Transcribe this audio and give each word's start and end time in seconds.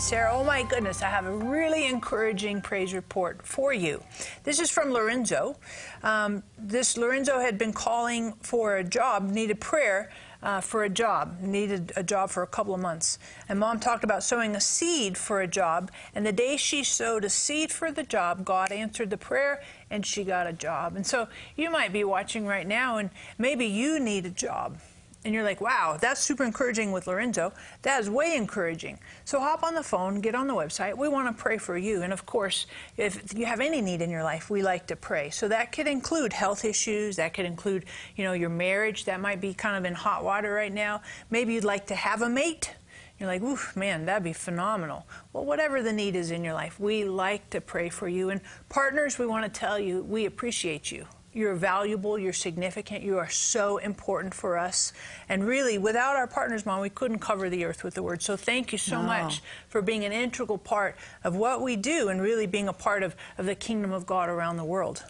Sarah. 0.00 0.30
Oh 0.32 0.42
my 0.42 0.62
goodness, 0.62 1.02
I 1.02 1.10
have 1.10 1.26
a 1.26 1.30
really 1.30 1.86
encouraging 1.86 2.62
praise 2.62 2.94
report 2.94 3.46
for 3.46 3.74
you. 3.74 4.02
This 4.44 4.58
is 4.58 4.70
from 4.70 4.92
Lorenzo. 4.92 5.56
Um, 6.02 6.42
this 6.58 6.96
Lorenzo 6.96 7.38
had 7.38 7.58
been 7.58 7.74
calling 7.74 8.32
for 8.40 8.78
a 8.78 8.82
job, 8.82 9.28
needed 9.30 9.60
prayer. 9.60 10.10
Uh, 10.42 10.58
for 10.58 10.84
a 10.84 10.88
job, 10.88 11.38
needed 11.42 11.92
a 11.96 12.02
job 12.02 12.30
for 12.30 12.42
a 12.42 12.46
couple 12.46 12.72
of 12.72 12.80
months. 12.80 13.18
And 13.46 13.60
mom 13.60 13.78
talked 13.78 14.04
about 14.04 14.22
sowing 14.22 14.56
a 14.56 14.60
seed 14.60 15.18
for 15.18 15.42
a 15.42 15.46
job. 15.46 15.90
And 16.14 16.24
the 16.24 16.32
day 16.32 16.56
she 16.56 16.82
sowed 16.82 17.26
a 17.26 17.28
seed 17.28 17.70
for 17.70 17.92
the 17.92 18.04
job, 18.04 18.42
God 18.42 18.72
answered 18.72 19.10
the 19.10 19.18
prayer 19.18 19.62
and 19.90 20.06
she 20.06 20.24
got 20.24 20.46
a 20.46 20.54
job. 20.54 20.96
And 20.96 21.06
so 21.06 21.28
you 21.56 21.70
might 21.70 21.92
be 21.92 22.04
watching 22.04 22.46
right 22.46 22.66
now 22.66 22.96
and 22.96 23.10
maybe 23.36 23.66
you 23.66 24.00
need 24.00 24.24
a 24.24 24.30
job 24.30 24.78
and 25.24 25.34
you're 25.34 25.44
like, 25.44 25.60
wow, 25.60 25.98
that's 26.00 26.20
super 26.20 26.44
encouraging 26.44 26.92
with 26.92 27.06
Lorenzo. 27.06 27.52
That 27.82 28.00
is 28.00 28.08
way 28.08 28.36
encouraging. 28.36 28.98
So 29.26 29.38
hop 29.38 29.62
on 29.62 29.74
the 29.74 29.82
phone, 29.82 30.22
get 30.22 30.34
on 30.34 30.46
the 30.46 30.54
website. 30.54 30.96
We 30.96 31.08
want 31.08 31.36
to 31.36 31.42
pray 31.42 31.58
for 31.58 31.76
you. 31.76 32.02
And 32.02 32.12
of 32.12 32.24
course, 32.24 32.66
if 32.96 33.36
you 33.36 33.44
have 33.44 33.60
any 33.60 33.82
need 33.82 34.00
in 34.00 34.08
your 34.08 34.22
life, 34.22 34.48
we 34.48 34.62
like 34.62 34.86
to 34.86 34.96
pray. 34.96 35.28
So 35.28 35.46
that 35.48 35.72
could 35.72 35.86
include 35.86 36.32
health 36.32 36.64
issues. 36.64 37.16
That 37.16 37.34
could 37.34 37.44
include, 37.44 37.84
you 38.16 38.24
know, 38.24 38.32
your 38.32 38.48
marriage. 38.48 39.04
That 39.04 39.20
might 39.20 39.42
be 39.42 39.52
kind 39.52 39.76
of 39.76 39.84
in 39.84 39.94
hot 39.94 40.24
water 40.24 40.54
right 40.54 40.72
now. 40.72 41.02
Maybe 41.28 41.52
you'd 41.52 41.64
like 41.64 41.88
to 41.88 41.94
have 41.94 42.22
a 42.22 42.28
mate. 42.28 42.74
You're 43.18 43.28
like, 43.28 43.42
ooh, 43.42 43.58
man, 43.76 44.06
that'd 44.06 44.24
be 44.24 44.32
phenomenal. 44.32 45.06
Well, 45.34 45.44
whatever 45.44 45.82
the 45.82 45.92
need 45.92 46.16
is 46.16 46.30
in 46.30 46.42
your 46.42 46.54
life, 46.54 46.80
we 46.80 47.04
like 47.04 47.50
to 47.50 47.60
pray 47.60 47.90
for 47.90 48.08
you. 48.08 48.30
And 48.30 48.40
partners, 48.70 49.18
we 49.18 49.26
want 49.26 49.44
to 49.44 49.60
tell 49.60 49.78
you 49.78 50.02
we 50.02 50.24
appreciate 50.24 50.90
you. 50.90 51.04
You're 51.32 51.54
valuable, 51.54 52.18
you're 52.18 52.32
significant, 52.32 53.04
you 53.04 53.18
are 53.18 53.28
so 53.28 53.78
important 53.78 54.34
for 54.34 54.58
us. 54.58 54.92
And 55.28 55.46
really, 55.46 55.78
without 55.78 56.16
our 56.16 56.26
partners, 56.26 56.66
Mom, 56.66 56.80
we 56.80 56.90
couldn't 56.90 57.20
cover 57.20 57.48
the 57.48 57.64
earth 57.64 57.84
with 57.84 57.94
the 57.94 58.02
word. 58.02 58.20
So 58.20 58.36
thank 58.36 58.72
you 58.72 58.78
so 58.78 59.00
no. 59.00 59.06
much 59.06 59.40
for 59.68 59.80
being 59.80 60.04
an 60.04 60.12
integral 60.12 60.58
part 60.58 60.96
of 61.22 61.36
what 61.36 61.62
we 61.62 61.76
do 61.76 62.08
and 62.08 62.20
really 62.20 62.46
being 62.46 62.66
a 62.66 62.72
part 62.72 63.04
of, 63.04 63.14
of 63.38 63.46
the 63.46 63.54
kingdom 63.54 63.92
of 63.92 64.06
God 64.06 64.28
around 64.28 64.56
the 64.56 64.64
world. 64.64 65.04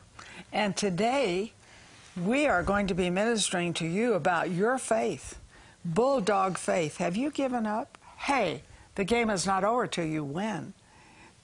And 0.52 0.76
today, 0.76 1.52
we 2.22 2.46
are 2.46 2.62
going 2.62 2.86
to 2.88 2.94
be 2.94 3.08
ministering 3.08 3.72
to 3.74 3.86
you 3.86 4.12
about 4.12 4.50
your 4.50 4.76
faith, 4.76 5.38
bulldog 5.84 6.58
faith. 6.58 6.98
Have 6.98 7.16
you 7.16 7.30
given 7.30 7.64
up? 7.64 7.96
Hey, 8.18 8.62
the 8.96 9.04
game 9.04 9.30
is 9.30 9.46
not 9.46 9.64
over 9.64 9.86
till 9.86 10.04
you 10.04 10.22
win. 10.22 10.74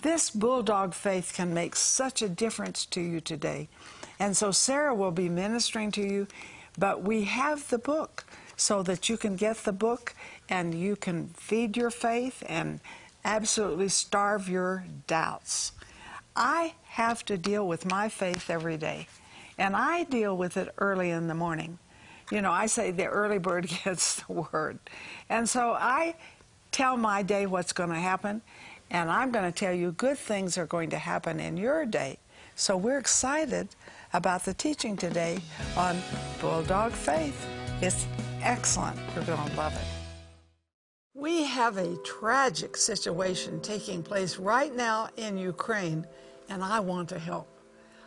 This 0.02 0.28
bulldog 0.28 0.92
faith 0.92 1.32
can 1.34 1.54
make 1.54 1.74
such 1.74 2.20
a 2.20 2.28
difference 2.28 2.84
to 2.86 3.00
you 3.00 3.20
today. 3.20 3.68
And 4.18 4.36
so 4.36 4.50
Sarah 4.50 4.94
will 4.94 5.10
be 5.10 5.28
ministering 5.28 5.90
to 5.92 6.00
you, 6.02 6.26
but 6.78 7.02
we 7.02 7.24
have 7.24 7.68
the 7.68 7.78
book 7.78 8.24
so 8.56 8.82
that 8.82 9.08
you 9.08 9.16
can 9.16 9.36
get 9.36 9.58
the 9.58 9.72
book 9.72 10.14
and 10.48 10.74
you 10.74 10.96
can 10.96 11.28
feed 11.28 11.76
your 11.76 11.90
faith 11.90 12.42
and 12.48 12.80
absolutely 13.24 13.88
starve 13.88 14.48
your 14.48 14.86
doubts. 15.06 15.72
I 16.34 16.74
have 16.84 17.24
to 17.26 17.36
deal 17.36 17.66
with 17.66 17.86
my 17.86 18.08
faith 18.08 18.50
every 18.50 18.76
day, 18.76 19.08
and 19.58 19.74
I 19.74 20.04
deal 20.04 20.36
with 20.36 20.56
it 20.56 20.72
early 20.78 21.10
in 21.10 21.28
the 21.28 21.34
morning. 21.34 21.78
You 22.30 22.42
know, 22.42 22.52
I 22.52 22.66
say 22.66 22.90
the 22.90 23.06
early 23.06 23.38
bird 23.38 23.68
gets 23.84 24.22
the 24.22 24.32
word. 24.32 24.78
And 25.28 25.48
so 25.48 25.72
I 25.72 26.14
tell 26.72 26.96
my 26.96 27.22
day 27.22 27.46
what's 27.46 27.72
going 27.72 27.90
to 27.90 27.96
happen, 27.96 28.42
and 28.90 29.10
I'm 29.10 29.32
going 29.32 29.50
to 29.50 29.58
tell 29.58 29.72
you 29.72 29.92
good 29.92 30.18
things 30.18 30.58
are 30.58 30.66
going 30.66 30.90
to 30.90 30.98
happen 30.98 31.40
in 31.40 31.56
your 31.56 31.86
day. 31.86 32.18
So 32.54 32.76
we're 32.76 32.98
excited 32.98 33.68
about 34.16 34.46
the 34.46 34.54
teaching 34.54 34.96
today 34.96 35.38
on 35.76 36.00
Bulldog 36.40 36.92
Faith. 36.92 37.46
It's 37.82 38.06
excellent. 38.42 38.98
You're 39.14 39.24
going 39.24 39.50
to 39.50 39.56
love 39.56 39.74
it. 39.74 39.84
We 41.12 41.44
have 41.44 41.76
a 41.76 41.96
tragic 41.98 42.78
situation 42.78 43.60
taking 43.60 44.02
place 44.02 44.38
right 44.38 44.74
now 44.74 45.10
in 45.18 45.36
Ukraine, 45.36 46.06
and 46.48 46.64
I 46.64 46.80
want 46.80 47.10
to 47.10 47.18
help. 47.18 47.46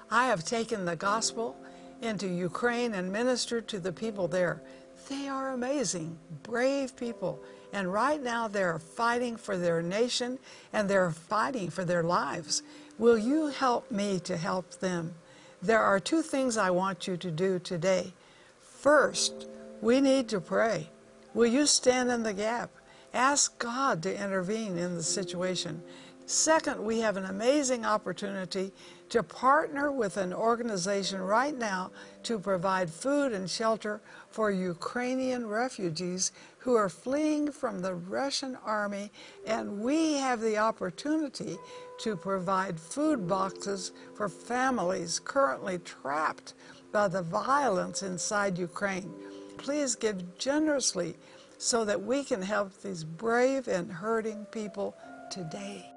I 0.10 0.26
have 0.26 0.44
taken 0.44 0.84
the 0.84 0.96
gospel 0.96 1.56
into 2.02 2.28
Ukraine 2.28 2.96
and 2.96 3.12
ministered 3.12 3.68
to 3.68 3.80
the 3.80 3.94
people 3.94 4.28
there. 4.28 4.64
They 5.10 5.28
are 5.28 5.52
amazing, 5.52 6.18
brave 6.42 6.96
people. 6.96 7.40
And 7.72 7.94
right 7.94 8.22
now 8.22 8.48
they're 8.48 8.80
fighting 8.80 9.38
for 9.38 9.58
their 9.58 9.84
nation 9.84 10.40
and 10.74 10.90
they're 10.90 11.12
fighting 11.12 11.70
for 11.70 11.86
their 11.86 12.04
lives. 12.04 12.64
Will 12.98 13.18
you 13.18 13.48
help 13.48 13.92
me 13.92 14.20
to 14.22 14.38
help 14.38 14.72
them? 14.80 15.14
There 15.62 15.82
are 15.82 16.00
two 16.00 16.22
things 16.22 16.58
I 16.58 16.70
want 16.70 17.08
you 17.08 17.18
to 17.18 17.32
do 17.32 17.60
today. 17.60 18.14
First, 18.62 19.48
we 19.82 20.00
need 20.00 20.30
to 20.30 20.40
pray. 20.40 20.90
Will 21.34 21.48
you 21.48 21.66
stand 21.66 22.10
in 22.10 22.24
the 22.24 22.34
gap? 22.34 22.70
Ask 23.14 23.60
God 23.60 24.04
to 24.04 24.24
intervene 24.24 24.78
in 24.78 24.96
the 24.96 25.04
situation. 25.04 25.82
Second, 26.30 26.86
we 26.86 27.00
have 27.00 27.18
an 27.18 27.26
amazing 27.26 27.88
opportunity 27.88 28.72
to 29.10 29.24
partner 29.24 29.92
with 29.92 30.16
an 30.16 30.32
organization 30.32 31.20
right 31.20 31.58
now 31.58 31.90
to 32.22 32.38
provide 32.38 32.88
food 32.88 33.32
and 33.32 33.50
shelter 33.50 34.00
for 34.30 34.52
Ukrainian 34.52 35.48
refugees 35.48 36.32
who 36.60 36.76
are 36.76 36.88
fleeing 36.88 37.52
from 37.52 37.82
the 37.82 37.96
Russian 37.96 38.56
army, 38.64 39.12
and 39.48 39.82
we 39.82 40.18
have 40.18 40.40
the 40.40 40.60
opportunity 40.60 41.58
to 42.02 42.16
provide 42.16 42.80
food 42.80 43.28
boxes 43.28 43.92
for 44.14 44.30
families 44.30 45.18
currently 45.18 45.80
trapped 45.80 46.54
by 46.92 47.08
the 47.08 47.24
violence 47.24 48.04
inside 48.04 48.56
Ukraine. 48.60 49.12
Please 49.58 49.96
give 49.96 50.38
generously 50.38 51.16
so 51.58 51.84
that 51.86 52.04
we 52.04 52.24
can 52.24 52.44
help 52.44 52.72
these 52.84 53.04
brave 53.04 53.68
and 53.68 53.92
hurting 53.92 54.46
people 54.52 54.96
today. 55.32 55.92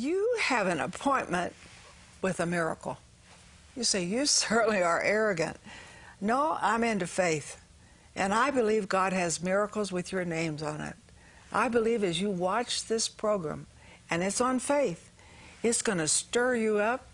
You 0.00 0.38
have 0.40 0.66
an 0.66 0.80
appointment 0.80 1.52
with 2.22 2.40
a 2.40 2.46
miracle. 2.46 2.96
You 3.76 3.84
say, 3.84 4.02
You 4.02 4.24
certainly 4.24 4.82
are 4.82 5.02
arrogant. 5.02 5.58
No, 6.22 6.56
I'm 6.58 6.82
into 6.84 7.06
faith. 7.06 7.60
And 8.16 8.32
I 8.32 8.50
believe 8.50 8.88
God 8.88 9.12
has 9.12 9.42
miracles 9.42 9.92
with 9.92 10.10
your 10.10 10.24
names 10.24 10.62
on 10.62 10.80
it. 10.80 10.94
I 11.52 11.68
believe 11.68 12.02
as 12.02 12.18
you 12.18 12.30
watch 12.30 12.86
this 12.86 13.08
program, 13.08 13.66
and 14.10 14.22
it's 14.22 14.40
on 14.40 14.58
faith, 14.58 15.10
it's 15.62 15.82
going 15.82 15.98
to 15.98 16.08
stir 16.08 16.54
you 16.54 16.78
up, 16.78 17.06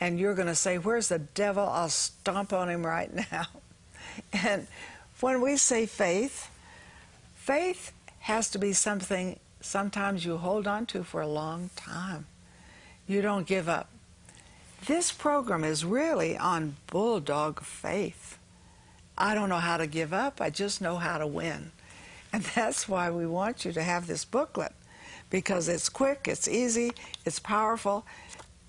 and 0.00 0.18
you're 0.18 0.34
going 0.34 0.48
to 0.48 0.56
say, 0.56 0.78
Where's 0.78 1.06
the 1.06 1.20
devil? 1.20 1.64
I'll 1.64 1.88
stomp 1.88 2.52
on 2.52 2.68
him 2.68 2.84
right 2.84 3.14
now. 3.30 3.46
And 4.32 4.66
when 5.20 5.40
we 5.40 5.56
say 5.56 5.86
faith, 5.86 6.50
faith 7.36 7.92
has 8.18 8.50
to 8.50 8.58
be 8.58 8.72
something 8.72 9.38
sometimes 9.60 10.24
you 10.24 10.36
hold 10.36 10.66
on 10.66 10.86
to 10.86 11.02
for 11.02 11.20
a 11.20 11.26
long 11.26 11.70
time. 11.76 12.26
You 13.06 13.22
don't 13.22 13.46
give 13.46 13.68
up. 13.68 13.88
This 14.86 15.10
program 15.12 15.64
is 15.64 15.84
really 15.84 16.36
on 16.36 16.76
bulldog 16.88 17.60
faith. 17.60 18.38
I 19.18 19.34
don't 19.34 19.48
know 19.48 19.56
how 19.56 19.78
to 19.78 19.86
give 19.86 20.12
up, 20.12 20.40
I 20.40 20.50
just 20.50 20.80
know 20.80 20.96
how 20.96 21.18
to 21.18 21.26
win. 21.26 21.72
And 22.32 22.42
that's 22.54 22.88
why 22.88 23.10
we 23.10 23.26
want 23.26 23.64
you 23.64 23.72
to 23.72 23.82
have 23.82 24.06
this 24.06 24.24
booklet 24.24 24.72
because 25.30 25.68
it's 25.68 25.88
quick, 25.88 26.28
it's 26.28 26.46
easy, 26.46 26.92
it's 27.24 27.38
powerful. 27.38 28.06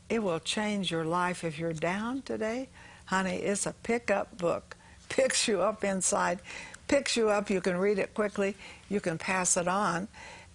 It 0.10 0.24
will 0.24 0.40
change 0.40 0.90
your 0.90 1.06
life 1.06 1.44
if 1.44 1.60
you're 1.60 1.74
down 1.74 2.22
today. 2.22 2.70
Honey, 3.06 3.36
it's 3.36 3.66
a 3.66 3.74
pick-up 3.84 4.38
book. 4.38 4.76
Picks 5.10 5.48
you 5.48 5.62
up 5.62 5.84
inside, 5.84 6.40
picks 6.88 7.16
you 7.16 7.30
up, 7.30 7.50
you 7.50 7.62
can 7.62 7.78
read 7.78 7.98
it 7.98 8.14
quickly, 8.14 8.56
you 8.90 9.00
can 9.00 9.18
pass 9.18 9.56
it 9.56 9.68
on. 9.68 10.08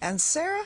And 0.03 0.19
Sarah, 0.19 0.65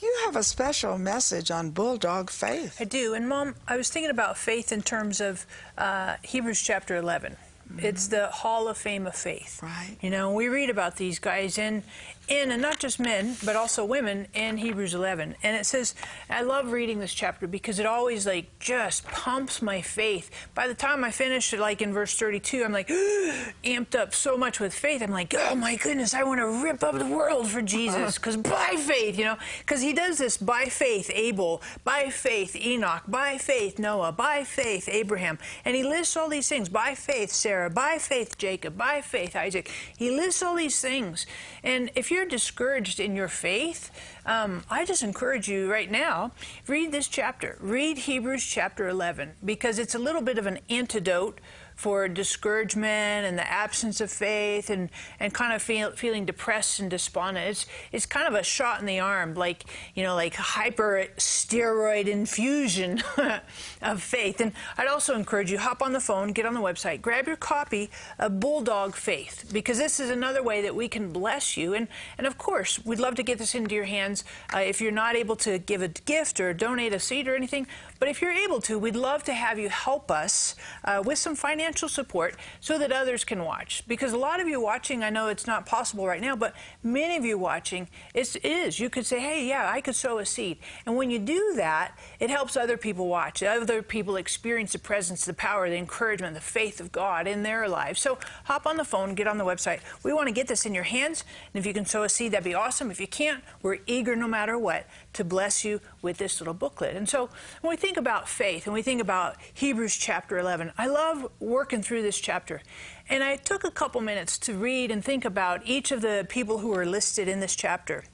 you 0.00 0.12
have 0.24 0.34
a 0.34 0.42
special 0.42 0.98
message 0.98 1.52
on 1.52 1.70
bulldog 1.70 2.30
faith. 2.30 2.78
I 2.80 2.84
do. 2.84 3.14
And 3.14 3.28
Mom, 3.28 3.54
I 3.68 3.76
was 3.76 3.88
thinking 3.88 4.10
about 4.10 4.36
faith 4.36 4.72
in 4.72 4.82
terms 4.82 5.20
of 5.20 5.46
uh, 5.78 6.16
Hebrews 6.22 6.60
chapter 6.60 6.96
11. 6.96 7.36
Mm-hmm. 7.72 7.86
It's 7.86 8.08
the 8.08 8.26
Hall 8.26 8.66
of 8.66 8.76
Fame 8.76 9.06
of 9.06 9.14
Faith. 9.14 9.62
Right. 9.62 9.96
You 10.00 10.10
know, 10.10 10.32
we 10.32 10.48
read 10.48 10.68
about 10.68 10.96
these 10.96 11.20
guys 11.20 11.58
in 11.58 11.84
in, 12.28 12.50
and 12.50 12.62
not 12.62 12.78
just 12.78 13.00
men, 13.00 13.36
but 13.44 13.56
also 13.56 13.84
women 13.84 14.26
in 14.34 14.56
Hebrews 14.56 14.94
11. 14.94 15.36
And 15.42 15.56
it 15.56 15.66
says, 15.66 15.94
I 16.30 16.42
love 16.42 16.72
reading 16.72 17.00
this 17.00 17.12
chapter 17.12 17.46
because 17.46 17.78
it 17.78 17.86
always 17.86 18.26
like 18.26 18.58
just 18.58 19.04
pumps 19.06 19.60
my 19.60 19.80
faith. 19.82 20.30
By 20.54 20.68
the 20.68 20.74
time 20.74 21.04
I 21.04 21.10
finish, 21.10 21.52
it, 21.52 21.60
like 21.60 21.82
in 21.82 21.92
verse 21.92 22.16
32, 22.16 22.64
I'm 22.64 22.72
like 22.72 22.88
amped 23.64 23.94
up 23.94 24.14
so 24.14 24.36
much 24.36 24.60
with 24.60 24.72
faith. 24.72 25.02
I'm 25.02 25.10
like, 25.10 25.34
oh 25.36 25.54
my 25.54 25.76
goodness, 25.76 26.14
I 26.14 26.22
want 26.22 26.40
to 26.40 26.46
rip 26.46 26.82
up 26.82 26.98
the 26.98 27.06
world 27.06 27.48
for 27.48 27.62
Jesus 27.62 27.96
uh-huh. 27.96 28.12
because 28.14 28.36
by 28.36 28.76
faith, 28.78 29.18
you 29.18 29.24
know, 29.24 29.36
because 29.58 29.82
he 29.82 29.92
does 29.92 30.18
this 30.18 30.36
by 30.36 30.64
faith, 30.66 31.10
Abel, 31.14 31.62
by 31.84 32.10
faith, 32.10 32.56
Enoch, 32.56 33.02
by 33.08 33.38
faith, 33.38 33.78
Noah, 33.78 34.12
by 34.12 34.44
faith, 34.44 34.88
Abraham. 34.88 35.38
And 35.64 35.74
he 35.76 35.82
lists 35.82 36.16
all 36.16 36.28
these 36.28 36.48
things 36.48 36.68
by 36.68 36.94
faith, 36.94 37.30
Sarah, 37.30 37.70
by 37.70 37.98
faith, 37.98 38.38
Jacob, 38.38 38.76
by 38.76 39.00
faith, 39.00 39.36
Isaac. 39.36 39.70
He 39.96 40.10
lists 40.10 40.42
all 40.42 40.54
these 40.54 40.80
things. 40.80 41.26
And 41.62 41.90
if 41.94 42.10
you're 42.10 42.21
discouraged 42.24 43.00
in 43.00 43.16
your 43.16 43.28
faith, 43.28 43.90
um, 44.26 44.64
I 44.70 44.84
just 44.84 45.02
encourage 45.02 45.48
you 45.48 45.70
right 45.70 45.90
now, 45.90 46.32
read 46.66 46.92
this 46.92 47.08
chapter. 47.08 47.56
Read 47.60 47.98
Hebrews 47.98 48.44
chapter 48.44 48.88
11 48.88 49.34
because 49.44 49.78
it's 49.78 49.94
a 49.94 49.98
little 49.98 50.22
bit 50.22 50.38
of 50.38 50.46
an 50.46 50.58
antidote 50.68 51.40
for 51.76 52.08
discouragement 52.08 53.26
and 53.26 53.38
the 53.38 53.50
absence 53.50 54.00
of 54.00 54.10
faith 54.10 54.70
and, 54.70 54.90
and 55.18 55.32
kind 55.32 55.52
of 55.52 55.62
feel, 55.62 55.90
feeling 55.92 56.24
depressed 56.24 56.80
and 56.80 56.90
despondent. 56.90 57.48
It's, 57.48 57.66
it's 57.90 58.06
kind 58.06 58.28
of 58.28 58.34
a 58.34 58.42
shot 58.42 58.80
in 58.80 58.86
the 58.86 59.00
arm, 59.00 59.34
like, 59.34 59.64
you 59.94 60.02
know, 60.02 60.14
like 60.14 60.34
hyper 60.34 61.06
steroid 61.16 62.06
infusion 62.06 63.02
of 63.82 64.02
faith. 64.02 64.40
And 64.40 64.52
I'd 64.78 64.88
also 64.88 65.14
encourage 65.14 65.50
you, 65.50 65.58
hop 65.58 65.82
on 65.82 65.92
the 65.92 66.00
phone, 66.00 66.32
get 66.32 66.46
on 66.46 66.54
the 66.54 66.60
website, 66.60 67.00
grab 67.00 67.26
your 67.26 67.36
copy 67.36 67.90
of 68.18 68.40
Bulldog 68.40 68.94
Faith, 68.94 69.50
because 69.52 69.78
this 69.78 70.00
is 70.00 70.10
another 70.10 70.42
way 70.42 70.62
that 70.62 70.74
we 70.74 70.88
can 70.88 71.12
bless 71.12 71.56
you. 71.56 71.74
And, 71.74 71.88
and 72.18 72.26
of 72.26 72.38
course, 72.38 72.84
we'd 72.84 72.98
love 72.98 73.14
to 73.16 73.22
get 73.22 73.38
this 73.38 73.54
into 73.54 73.74
your 73.74 73.84
hands. 73.84 74.24
Uh, 74.54 74.58
if 74.58 74.80
you're 74.80 74.92
not 74.92 75.16
able 75.16 75.36
to 75.36 75.58
give 75.58 75.82
a 75.82 75.88
gift 75.88 76.40
or 76.40 76.52
donate 76.52 76.92
a 76.92 77.00
seed 77.00 77.28
or 77.28 77.34
anything, 77.34 77.66
but 78.02 78.08
if 78.08 78.20
you're 78.20 78.32
able 78.32 78.60
to, 78.60 78.80
we'd 78.80 78.96
love 78.96 79.22
to 79.22 79.32
have 79.32 79.60
you 79.60 79.68
help 79.68 80.10
us 80.10 80.56
uh, 80.82 81.00
with 81.06 81.18
some 81.18 81.36
financial 81.36 81.88
support 81.88 82.34
so 82.58 82.76
that 82.76 82.90
others 82.90 83.22
can 83.22 83.44
watch. 83.44 83.84
Because 83.86 84.12
a 84.12 84.16
lot 84.16 84.40
of 84.40 84.48
you 84.48 84.60
watching, 84.60 85.04
I 85.04 85.10
know 85.10 85.28
it's 85.28 85.46
not 85.46 85.66
possible 85.66 86.04
right 86.04 86.20
now, 86.20 86.34
but 86.34 86.52
many 86.82 87.16
of 87.16 87.24
you 87.24 87.38
watching, 87.38 87.86
it 88.12 88.34
is. 88.44 88.80
You 88.80 88.90
could 88.90 89.06
say, 89.06 89.20
hey, 89.20 89.46
yeah, 89.46 89.70
I 89.72 89.80
could 89.80 89.94
sow 89.94 90.18
a 90.18 90.26
seed. 90.26 90.58
And 90.84 90.96
when 90.96 91.12
you 91.12 91.20
do 91.20 91.52
that, 91.54 91.96
it 92.18 92.28
helps 92.28 92.56
other 92.56 92.76
people 92.76 93.06
watch, 93.06 93.40
other 93.40 93.82
people 93.82 94.16
experience 94.16 94.72
the 94.72 94.80
presence, 94.80 95.24
the 95.24 95.32
power, 95.32 95.70
the 95.70 95.76
encouragement, 95.76 96.34
the 96.34 96.40
faith 96.40 96.80
of 96.80 96.90
God 96.90 97.28
in 97.28 97.44
their 97.44 97.68
lives. 97.68 98.00
So 98.00 98.18
hop 98.46 98.66
on 98.66 98.78
the 98.78 98.84
phone, 98.84 99.14
get 99.14 99.28
on 99.28 99.38
the 99.38 99.44
website. 99.44 99.78
We 100.02 100.12
want 100.12 100.26
to 100.26 100.34
get 100.34 100.48
this 100.48 100.66
in 100.66 100.74
your 100.74 100.82
hands. 100.82 101.22
And 101.54 101.60
if 101.60 101.64
you 101.64 101.72
can 101.72 101.86
sow 101.86 102.02
a 102.02 102.08
seed, 102.08 102.32
that'd 102.32 102.42
be 102.42 102.52
awesome. 102.52 102.90
If 102.90 102.98
you 102.98 103.06
can't, 103.06 103.44
we're 103.62 103.78
eager 103.86 104.16
no 104.16 104.26
matter 104.26 104.58
what 104.58 104.88
to 105.12 105.24
bless 105.24 105.64
you 105.64 105.80
with 106.00 106.18
this 106.18 106.40
little 106.40 106.54
booklet. 106.54 106.96
And 106.96 107.08
so 107.08 107.28
when 107.60 107.70
we 107.70 107.76
think 107.76 107.96
about 107.96 108.28
faith 108.28 108.66
and 108.66 108.74
we 108.74 108.82
think 108.82 109.00
about 109.00 109.36
Hebrews 109.54 109.96
chapter 109.96 110.38
11, 110.38 110.72
I 110.78 110.86
love 110.86 111.30
working 111.38 111.82
through 111.82 112.02
this 112.02 112.18
chapter. 112.18 112.62
And 113.08 113.22
I 113.22 113.36
took 113.36 113.64
a 113.64 113.70
couple 113.70 114.00
minutes 114.00 114.38
to 114.38 114.54
read 114.54 114.90
and 114.90 115.04
think 115.04 115.24
about 115.24 115.60
each 115.66 115.92
of 115.92 116.00
the 116.00 116.26
people 116.28 116.58
who 116.58 116.74
are 116.74 116.86
listed 116.86 117.28
in 117.28 117.40
this 117.40 117.56
chapter. 117.56 118.04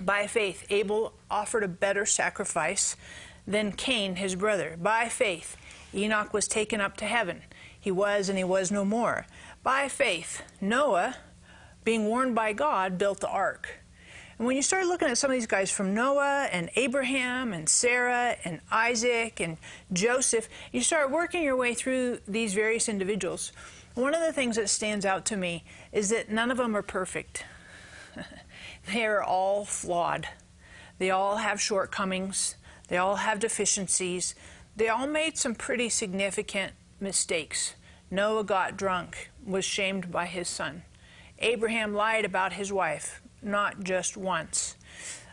By 0.00 0.26
faith, 0.26 0.64
Abel 0.70 1.12
offered 1.30 1.62
a 1.62 1.68
better 1.68 2.06
sacrifice 2.06 2.96
than 3.46 3.72
Cain, 3.72 4.16
his 4.16 4.34
brother. 4.34 4.76
By 4.80 5.08
faith, 5.08 5.56
Enoch 5.94 6.32
was 6.32 6.48
taken 6.48 6.80
up 6.80 6.96
to 6.98 7.04
heaven. 7.04 7.42
He 7.78 7.90
was 7.90 8.28
and 8.28 8.38
he 8.38 8.44
was 8.44 8.70
no 8.70 8.84
more. 8.84 9.26
By 9.62 9.88
faith, 9.88 10.42
Noah, 10.60 11.16
being 11.84 12.06
warned 12.06 12.34
by 12.34 12.52
God, 12.52 12.96
built 12.96 13.20
the 13.20 13.28
ark. 13.28 13.79
And 14.40 14.46
when 14.46 14.56
you 14.56 14.62
start 14.62 14.86
looking 14.86 15.06
at 15.06 15.18
some 15.18 15.30
of 15.30 15.34
these 15.34 15.46
guys 15.46 15.70
from 15.70 15.92
Noah 15.92 16.48
and 16.50 16.70
Abraham 16.74 17.52
and 17.52 17.68
Sarah 17.68 18.36
and 18.42 18.62
Isaac 18.72 19.38
and 19.38 19.58
Joseph, 19.92 20.48
you 20.72 20.80
start 20.80 21.10
working 21.10 21.42
your 21.42 21.56
way 21.56 21.74
through 21.74 22.20
these 22.26 22.54
various 22.54 22.88
individuals. 22.88 23.52
One 23.92 24.14
of 24.14 24.22
the 24.22 24.32
things 24.32 24.56
that 24.56 24.70
stands 24.70 25.04
out 25.04 25.26
to 25.26 25.36
me 25.36 25.62
is 25.92 26.08
that 26.08 26.30
none 26.30 26.50
of 26.50 26.56
them 26.56 26.74
are 26.74 26.80
perfect. 26.80 27.44
they 28.90 29.04
are 29.04 29.22
all 29.22 29.66
flawed. 29.66 30.26
They 30.96 31.10
all 31.10 31.36
have 31.36 31.60
shortcomings. 31.60 32.54
They 32.88 32.96
all 32.96 33.16
have 33.16 33.40
deficiencies. 33.40 34.34
They 34.74 34.88
all 34.88 35.06
made 35.06 35.36
some 35.36 35.54
pretty 35.54 35.90
significant 35.90 36.72
mistakes. 36.98 37.74
Noah 38.10 38.44
got 38.44 38.78
drunk, 38.78 39.32
was 39.44 39.66
shamed 39.66 40.10
by 40.10 40.24
his 40.24 40.48
son. 40.48 40.84
Abraham 41.40 41.92
lied 41.92 42.24
about 42.24 42.54
his 42.54 42.72
wife, 42.72 43.19
not 43.42 43.82
just 43.82 44.16
once. 44.16 44.76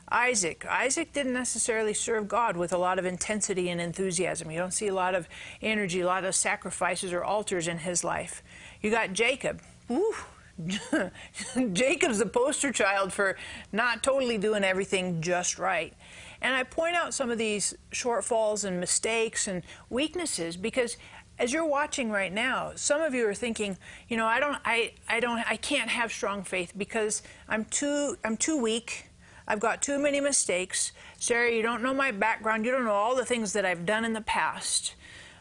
Isaac. 0.09 0.65
Isaac 0.65 1.11
didn't 1.11 1.33
necessarily 1.33 1.93
serve 1.93 2.27
God 2.27 2.55
with 2.55 2.71
a 2.71 2.77
lot 2.77 2.97
of 2.97 3.05
intensity 3.05 3.69
and 3.69 3.81
enthusiasm. 3.81 4.49
You 4.49 4.59
don't 4.59 4.73
see 4.73 4.87
a 4.87 4.93
lot 4.93 5.15
of 5.15 5.27
energy, 5.61 5.99
a 5.99 6.05
lot 6.05 6.23
of 6.23 6.33
sacrifices 6.33 7.11
or 7.11 7.23
altars 7.23 7.67
in 7.67 7.79
his 7.79 8.03
life. 8.03 8.41
You 8.81 8.89
got 8.89 9.13
Jacob. 9.13 9.61
Woo. 9.89 10.13
Jacob's 11.73 12.19
the 12.19 12.25
poster 12.25 12.71
child 12.71 13.13
for 13.13 13.37
not 13.71 14.01
totally 14.01 14.37
doing 14.37 14.63
everything 14.63 15.21
just 15.21 15.59
right. 15.59 15.93
And 16.41 16.55
I 16.55 16.63
point 16.63 16.95
out 16.95 17.13
some 17.13 17.29
of 17.29 17.37
these 17.37 17.75
shortfalls 17.91 18.63
and 18.63 18.79
mistakes 18.79 19.47
and 19.47 19.63
weaknesses 19.89 20.55
because 20.55 20.97
as 21.39 21.53
you're 21.53 21.65
watching 21.65 22.09
right 22.09 22.33
now, 22.33 22.71
some 22.75 23.01
of 23.01 23.13
you 23.13 23.27
are 23.27 23.33
thinking, 23.33 23.77
you 24.07 24.17
know, 24.17 24.25
I 24.25 24.39
don't, 24.39 24.57
I, 24.65 24.93
I 25.07 25.19
don't, 25.19 25.39
I 25.49 25.55
can't 25.55 25.89
have 25.89 26.11
strong 26.11 26.43
faith 26.43 26.73
because 26.75 27.21
I'm 27.47 27.65
too, 27.65 28.17
I'm 28.23 28.37
too 28.37 28.59
weak. 28.59 29.05
I've 29.47 29.59
got 29.59 29.81
too 29.81 29.99
many 29.99 30.19
mistakes. 30.19 30.91
Sarah, 31.19 31.51
you 31.51 31.61
don't 31.61 31.83
know 31.83 31.93
my 31.93 32.11
background. 32.11 32.65
You 32.65 32.71
don't 32.71 32.83
know 32.83 32.91
all 32.91 33.15
the 33.15 33.25
things 33.25 33.53
that 33.53 33.65
I've 33.65 33.85
done 33.85 34.03
in 34.03 34.13
the 34.13 34.21
past. 34.21 34.95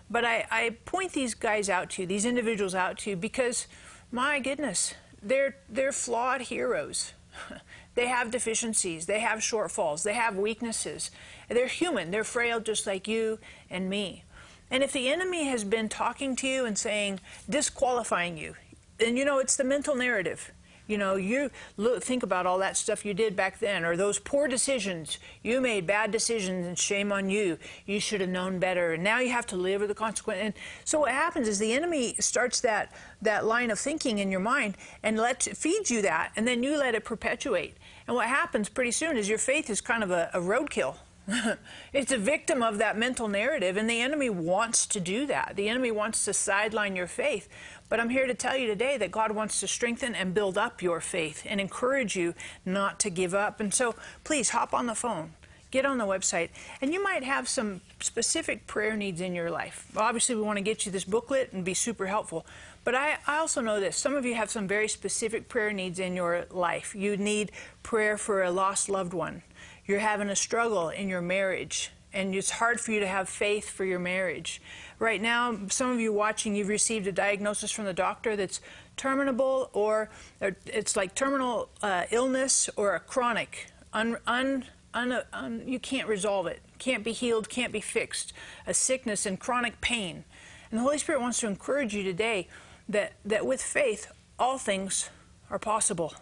But 0.09 0.25
I, 0.25 0.47
I 0.51 0.77
point 0.85 1.13
these 1.13 1.35
guys 1.35 1.69
out 1.69 1.91
to 1.91 2.03
you, 2.03 2.09
these 2.09 2.25
individuals 2.25 2.75
out 2.75 2.99
to 2.99 3.11
you, 3.11 3.17
because 3.17 3.67
my 4.13 4.39
goodness, 4.39 4.95
they're, 5.23 5.57
they're 5.69 5.93
flawed 5.93 6.43
heroes. 6.43 7.15
they 7.97 8.07
have 8.07 8.31
deficiencies, 8.31 9.07
they 9.07 9.21
have 9.21 9.41
shortfalls, 9.41 10.05
they 10.05 10.15
have 10.15 10.37
weaknesses. 10.37 11.11
They're 11.49 11.67
human, 11.67 12.11
they're 12.11 12.23
frail 12.23 12.61
just 12.61 12.87
like 12.87 13.09
you 13.09 13.41
and 13.69 13.91
me. 13.91 14.25
And 14.71 14.83
if 14.83 14.93
the 14.93 15.09
enemy 15.09 15.45
has 15.45 15.65
been 15.65 15.89
talking 15.89 16.35
to 16.37 16.49
you 16.49 16.65
and 16.65 16.77
saying, 16.77 17.21
disqualifying 17.49 18.37
you, 18.37 18.55
and 18.99 19.17
you 19.17 19.25
know, 19.25 19.39
it's 19.39 19.57
the 19.57 19.65
mental 19.65 19.95
narrative. 19.95 20.53
You 20.87 20.99
know, 20.99 21.17
you 21.17 21.51
look, 21.77 22.03
think 22.05 22.23
about 22.23 22.47
all 22.47 22.59
that 22.59 22.77
stuff 22.77 23.05
you 23.05 23.13
did 23.13 23.35
back 23.35 23.59
then, 23.59 23.85
or 23.85 23.97
those 23.97 24.21
poor 24.21 24.47
decisions. 24.47 25.19
You 25.43 25.61
made 25.61 25.85
bad 25.85 26.13
decisions, 26.13 26.65
and 26.65 26.79
shame 26.79 27.11
on 27.11 27.29
you. 27.29 27.59
You 27.87 27.99
should 27.99 28.21
have 28.21 28.31
known 28.31 28.61
better, 28.61 28.93
and 28.93 29.03
now 29.03 29.19
you 29.19 29.31
have 29.31 29.47
to 29.49 29.57
live 29.57 29.81
with 29.81 29.89
the 29.89 29.97
consequence. 29.97 30.39
And 30.41 30.55
so 30.85 31.01
what 31.01 31.11
happens 31.11 31.49
is 31.49 31.59
the 31.59 31.73
enemy 31.73 32.15
starts 32.21 32.61
that 32.61 32.93
that 33.21 33.45
line 33.45 33.73
of 33.73 33.81
thinking 33.81 34.19
in 34.19 34.31
your 34.31 34.41
mind 34.41 34.77
and 35.03 35.19
lets 35.19 35.49
feeds 35.59 35.91
you 35.91 36.03
that, 36.03 36.31
and 36.37 36.47
then 36.47 36.63
you 36.63 36.77
let 36.77 36.95
it 36.95 37.05
perpetuate. 37.05 37.77
And 38.07 38.15
what 38.15 38.29
happens 38.29 38.69
pretty 38.69 38.93
soon 38.93 39.17
is 39.17 39.29
your 39.29 39.39
faith 39.39 39.69
is 39.69 39.81
kind 39.81 40.05
of 40.05 40.13
a, 40.13 40.31
a 40.33 40.39
roadkill. 40.39 40.97
it's 41.93 42.13
a 42.13 42.19
victim 42.19 42.63
of 42.63 42.79
that 42.79 42.97
mental 42.97 43.29
narrative, 43.29 43.77
and 43.77 43.91
the 43.91 44.01
enemy 44.01 44.31
wants 44.31 44.87
to 44.87 45.01
do 45.01 45.27
that. 45.27 45.55
The 45.57 45.69
enemy 45.69 45.91
wants 45.91 46.25
to 46.25 46.33
sideline 46.33 46.95
your 46.95 47.07
faith. 47.07 47.49
But 47.89 48.01
I'm 48.01 48.11
here 48.11 48.27
to 48.27 48.35
tell 48.35 48.57
you 48.57 48.67
today 48.67 48.97
that 48.99 49.11
God 49.11 49.33
wants 49.33 49.61
to 49.61 49.69
strengthen 49.69 50.15
and 50.15 50.35
build 50.35 50.59
up 50.59 50.83
your 50.83 51.01
faith 51.01 51.45
and 51.49 51.61
encourage 51.61 52.17
you 52.17 52.35
not 52.65 52.99
to 53.01 53.11
give 53.11 53.35
up. 53.35 53.61
And 53.61 53.73
so 53.73 53.95
please 54.25 54.51
hop 54.51 54.75
on 54.75 54.87
the 54.87 54.95
phone. 54.95 55.33
Get 55.73 55.85
on 55.85 55.99
the 55.99 56.07
website, 56.07 56.51
and 56.81 56.95
you 56.95 57.03
might 57.03 57.25
have 57.25 57.49
some 57.49 57.81
specific 58.01 58.69
prayer 58.69 58.97
needs 58.97 59.21
in 59.21 59.35
your 59.35 59.51
life. 59.51 59.91
Obviously, 59.97 60.37
we 60.37 60.43
want 60.43 60.59
to 60.59 60.63
get 60.63 60.87
you 60.87 60.93
this 60.93 61.05
booklet 61.05 61.53
and 61.53 61.65
be 61.65 61.75
super 61.75 62.07
helpful. 62.07 62.47
But 62.85 62.95
I, 62.95 63.19
I 63.27 63.39
also 63.39 63.61
know 63.61 63.81
this 63.81 63.97
some 63.97 64.15
of 64.15 64.25
you 64.25 64.37
have 64.37 64.49
some 64.49 64.69
very 64.69 64.87
specific 64.87 65.49
prayer 65.49 65.73
needs 65.73 65.99
in 65.99 66.15
your 66.15 66.47
life. 66.53 66.95
You 66.95 67.17
need 67.17 67.51
prayer 67.83 68.17
for 68.17 68.45
a 68.45 68.51
lost 68.53 68.89
loved 68.89 69.13
one 69.13 69.43
you're 69.87 70.01
having 70.01 70.29
a 70.29 70.37
struggle 70.37 70.89
in 70.89 71.09
your 71.09 71.23
marriage 71.23 71.91
and 72.13 72.35
it's 72.35 72.51
hard 72.51 72.81
for 72.81 72.93
you 72.93 73.01
to 73.01 73.07
have 73.07 73.29
faith 73.29 73.69
for 73.69 73.85
your 73.85 73.99
marriage. 73.99 74.63
Right 74.99 75.21
now, 75.21 75.55
some 75.69 75.91
of 75.91 76.01
you 76.01 76.13
watching, 76.15 76.57
you've 76.57 76.69
received 76.69 77.07
a 77.07 77.13
diagnosis 77.13 77.71
from 77.71 77.85
the 77.85 77.93
doctor 77.93 78.37
that's 78.37 78.61
terminable 78.97 79.69
or, 79.75 80.09
it's 80.41 80.97
like 80.97 81.15
terminal 81.15 81.69
uh, 81.83 82.05
illness 82.11 82.71
or 82.77 82.95
a 82.95 83.01
chronic, 83.01 83.67
un, 83.93 84.17
un, 84.27 84.65
un, 84.95 85.21
un, 85.35 85.63
you 85.67 85.79
can't 85.79 86.09
resolve 86.09 86.47
it, 86.47 86.63
can't 86.79 87.05
be 87.05 87.13
healed, 87.13 87.51
can't 87.51 87.73
be 87.73 87.81
fixed, 87.81 88.33
a 88.67 88.73
sickness 88.73 89.27
and 89.27 89.39
chronic 89.39 89.79
pain. 89.83 90.25
And 90.71 90.79
the 90.79 90.83
Holy 90.83 90.99
Spirit 90.99 91.21
wants 91.21 91.41
to 91.41 91.47
encourage 91.47 91.95
you 91.95 92.03
today 92.03 92.49
that, 92.89 93.13
that 93.27 93.45
with 93.45 93.61
faith, 93.61 94.11
all 94.39 94.57
things 94.57 95.11
are 95.51 95.59
possible. 95.59 96.15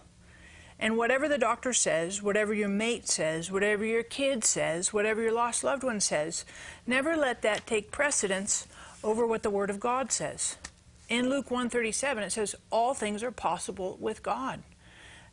And 0.79 0.97
whatever 0.97 1.29
the 1.29 1.39
doctor 1.39 1.73
says, 1.73 2.23
whatever 2.23 2.53
your 2.53 2.69
mate 2.69 3.09
says, 3.09 3.51
whatever 3.51 3.85
your 3.85 4.03
kid 4.03 4.45
says, 4.45 4.93
whatever 4.93 5.23
your 5.23 5.33
lost 5.33 5.65
loved 5.65 5.85
one 5.85 6.01
says, 6.01 6.45
never 6.87 7.17
let 7.17 7.43
that 7.43 7.67
take 7.67 7.91
precedence 7.91 8.67
over 9.03 9.27
what 9.27 9.43
the 9.43 9.51
Word 9.51 9.71
of 9.71 9.79
God 9.79 10.11
says. 10.11 10.57
In 11.09 11.29
Luke 11.29 11.51
137, 11.51 12.23
it 12.23 12.33
says, 12.33 12.55
All 12.71 12.95
things 12.95 13.23
are 13.23 13.31
possible 13.31 13.97
with 14.01 14.23
God. 14.23 14.63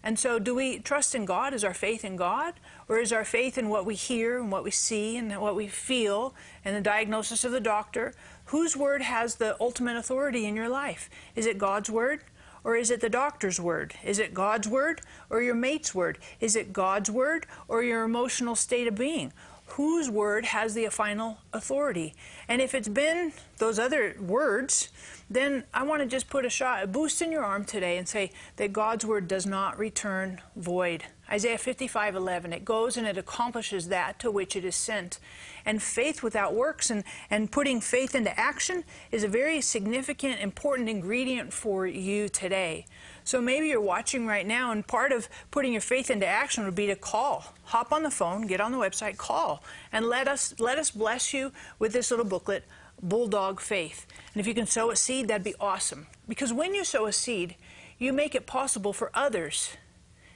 And 0.03 0.17
so, 0.17 0.39
do 0.39 0.55
we 0.55 0.79
trust 0.79 1.13
in 1.13 1.25
God? 1.25 1.53
Is 1.53 1.63
our 1.63 1.73
faith 1.73 2.03
in 2.03 2.15
God? 2.15 2.55
Or 2.89 2.99
is 2.99 3.13
our 3.13 3.23
faith 3.23 3.57
in 3.57 3.69
what 3.69 3.85
we 3.85 3.95
hear 3.95 4.39
and 4.39 4.51
what 4.51 4.63
we 4.63 4.71
see 4.71 5.15
and 5.15 5.39
what 5.39 5.55
we 5.55 5.67
feel 5.67 6.33
and 6.65 6.75
the 6.75 6.81
diagnosis 6.81 7.43
of 7.45 7.51
the 7.51 7.59
doctor? 7.59 8.13
Whose 8.45 8.75
word 8.75 9.03
has 9.03 9.35
the 9.35 9.55
ultimate 9.61 9.95
authority 9.95 10.45
in 10.45 10.55
your 10.55 10.69
life? 10.69 11.09
Is 11.35 11.45
it 11.45 11.57
God's 11.57 11.89
word? 11.89 12.21
Or 12.63 12.75
is 12.75 12.91
it 12.91 13.01
the 13.01 13.09
doctor's 13.09 13.59
word? 13.59 13.95
Is 14.03 14.19
it 14.19 14.33
God's 14.33 14.67
word 14.67 15.01
or 15.29 15.41
your 15.41 15.55
mate's 15.55 15.95
word? 15.95 16.17
Is 16.39 16.55
it 16.55 16.73
God's 16.73 17.09
word 17.09 17.47
or 17.67 17.83
your 17.83 18.03
emotional 18.03 18.55
state 18.55 18.87
of 18.87 18.95
being? 18.95 19.33
Whose 19.75 20.09
word 20.09 20.45
has 20.45 20.73
the 20.73 20.87
final 20.87 21.37
authority? 21.53 22.13
And 22.47 22.61
if 22.61 22.75
it's 22.75 22.89
been 22.89 23.31
those 23.57 23.79
other 23.79 24.15
words, 24.19 24.89
then 25.29 25.63
I 25.73 25.83
want 25.83 26.01
to 26.01 26.07
just 26.07 26.29
put 26.29 26.45
a 26.45 26.49
shot, 26.49 26.83
a 26.83 26.87
boost 26.87 27.21
in 27.21 27.31
your 27.31 27.45
arm 27.45 27.63
today 27.63 27.97
and 27.97 28.07
say 28.07 28.31
that 28.57 28.73
God's 28.73 29.05
word 29.05 29.29
does 29.29 29.45
not 29.45 29.79
return 29.79 30.41
void. 30.57 31.05
Isaiah 31.31 31.57
55 31.57 32.15
11, 32.15 32.51
it 32.51 32.65
goes 32.65 32.97
and 32.97 33.07
it 33.07 33.17
accomplishes 33.17 33.87
that 33.87 34.19
to 34.19 34.29
which 34.29 34.57
it 34.57 34.65
is 34.65 34.75
sent. 34.75 35.17
And 35.65 35.81
faith 35.81 36.21
without 36.21 36.53
works 36.53 36.89
and, 36.89 37.05
and 37.29 37.49
putting 37.49 37.79
faith 37.79 38.15
into 38.15 38.37
action 38.37 38.83
is 39.11 39.23
a 39.23 39.29
very 39.29 39.61
significant, 39.61 40.41
important 40.41 40.89
ingredient 40.89 41.53
for 41.53 41.87
you 41.87 42.27
today. 42.27 42.85
So 43.23 43.39
maybe 43.39 43.67
you're 43.67 43.79
watching 43.79 44.27
right 44.27 44.45
now, 44.45 44.71
and 44.71 44.85
part 44.85 45.13
of 45.13 45.29
putting 45.51 45.71
your 45.71 45.81
faith 45.81 46.09
into 46.09 46.27
action 46.27 46.65
would 46.65 46.75
be 46.75 46.87
to 46.87 46.95
call. 46.97 47.53
Hop 47.65 47.93
on 47.93 48.03
the 48.03 48.11
phone, 48.11 48.45
get 48.45 48.59
on 48.59 48.73
the 48.73 48.77
website, 48.77 49.15
call, 49.15 49.63
and 49.93 50.07
let 50.07 50.27
us 50.27 50.53
let 50.59 50.77
us 50.77 50.91
bless 50.91 51.33
you 51.33 51.53
with 51.79 51.93
this 51.93 52.11
little 52.11 52.25
booklet, 52.25 52.65
Bulldog 53.01 53.61
Faith. 53.61 54.05
And 54.33 54.41
if 54.41 54.47
you 54.47 54.53
can 54.53 54.65
sow 54.65 54.91
a 54.91 54.97
seed, 54.97 55.29
that'd 55.29 55.45
be 55.45 55.55
awesome. 55.61 56.07
Because 56.27 56.51
when 56.51 56.75
you 56.75 56.83
sow 56.83 57.05
a 57.05 57.13
seed, 57.13 57.55
you 57.97 58.11
make 58.11 58.35
it 58.35 58.47
possible 58.47 58.91
for 58.91 59.11
others 59.13 59.77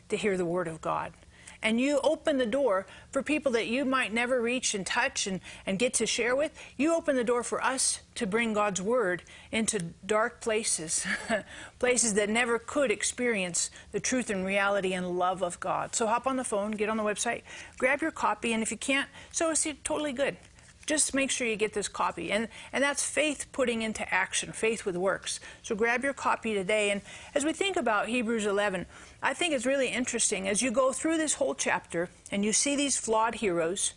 to 0.10 0.18
hear 0.18 0.38
the 0.38 0.46
Word 0.46 0.68
of 0.68 0.82
God. 0.82 1.14
And 1.62 1.82
you 1.82 2.00
open 2.04 2.38
the 2.38 2.46
door 2.46 2.86
for 3.10 3.24
people 3.24 3.52
that 3.54 3.66
you 3.66 3.86
might 3.86 4.14
never 4.14 4.40
reach 4.40 4.76
and 4.76 4.86
touch 4.86 5.26
and, 5.26 5.40
and 5.66 5.80
get 5.80 5.96
to 5.96 6.06
share 6.06 6.36
with. 6.36 6.52
You 6.78 6.96
open 6.96 7.16
the 7.16 7.24
door 7.24 7.42
for 7.42 7.64
us 7.64 8.02
to 8.16 8.28
bring 8.28 8.54
God's 8.54 8.82
Word 8.82 9.24
into 9.52 9.80
dark 10.06 10.42
places, 10.42 11.08
places 11.80 12.14
that 12.16 12.30
never 12.30 12.60
could 12.60 12.92
experience 12.92 13.72
the 13.94 14.00
truth 14.00 14.30
and 14.30 14.46
reality 14.46 14.94
and 14.94 15.18
love 15.18 15.42
of 15.42 15.60
God. 15.60 15.96
So 15.96 16.06
hop 16.06 16.28
on 16.28 16.38
the 16.38 16.44
phone, 16.44 16.72
get 16.72 16.88
on 16.88 16.98
the 16.98 17.04
website, 17.04 17.42
grab 17.80 18.02
your 18.02 18.12
copy, 18.12 18.54
and 18.54 18.62
if 18.62 18.70
you 18.70 18.78
can't, 18.78 19.10
so 19.32 19.52
seed, 19.56 19.84
totally 19.84 20.14
good 20.14 20.38
just 20.86 21.14
make 21.14 21.32
sure 21.32 21.48
you 21.48 21.56
get 21.56 21.74
this 21.74 21.88
copy. 21.88 22.32
And, 22.32 22.48
and 22.72 22.84
that's 22.84 23.04
faith 23.04 23.48
putting 23.52 23.82
into 23.82 24.12
action, 24.14 24.52
faith 24.52 24.86
with 24.86 24.96
works. 24.96 25.40
So 25.62 25.76
grab 25.76 26.04
your 26.04 26.14
copy 26.14 26.54
today. 26.54 26.92
And 26.92 27.02
as 27.34 27.44
we 27.44 27.54
think 27.54 27.78
about 27.78 28.08
Hebrews 28.08 28.46
11, 28.46 28.86
I 29.22 29.34
think 29.34 29.54
it's 29.54 29.66
really 29.66 29.90
interesting. 29.90 30.48
As 30.48 30.62
you 30.62 30.72
go 30.72 30.92
through 30.92 31.18
this 31.18 31.36
whole 31.36 31.56
chapter 31.56 32.10
and 32.32 32.46
you 32.46 32.54
see 32.54 32.76
these 32.76 32.98
flawed 32.98 33.36
heroes, 33.36 33.94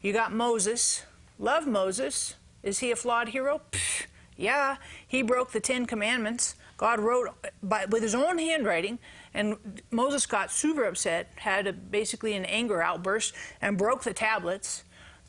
you 0.00 0.12
got 0.12 0.32
Moses. 0.32 1.04
Love 1.38 1.66
Moses. 1.66 2.34
Is 2.62 2.80
he 2.80 2.90
a 2.90 2.96
flawed 2.96 3.30
hero? 3.30 3.60
Pfft, 3.72 4.06
yeah, 4.36 4.76
he 5.06 5.22
broke 5.22 5.52
the 5.52 5.60
Ten 5.60 5.86
Commandments. 5.86 6.56
God 6.76 6.98
wrote 6.98 7.28
by, 7.62 7.84
with 7.84 8.02
his 8.02 8.14
own 8.14 8.38
handwriting, 8.38 8.98
and 9.34 9.82
Moses 9.90 10.26
got 10.26 10.50
super 10.50 10.84
upset, 10.84 11.30
had 11.36 11.68
a, 11.68 11.72
basically 11.72 12.34
an 12.34 12.44
anger 12.46 12.82
outburst, 12.82 13.34
and 13.60 13.78
broke 13.78 14.02
the 14.02 14.12
tablets. 14.12 14.82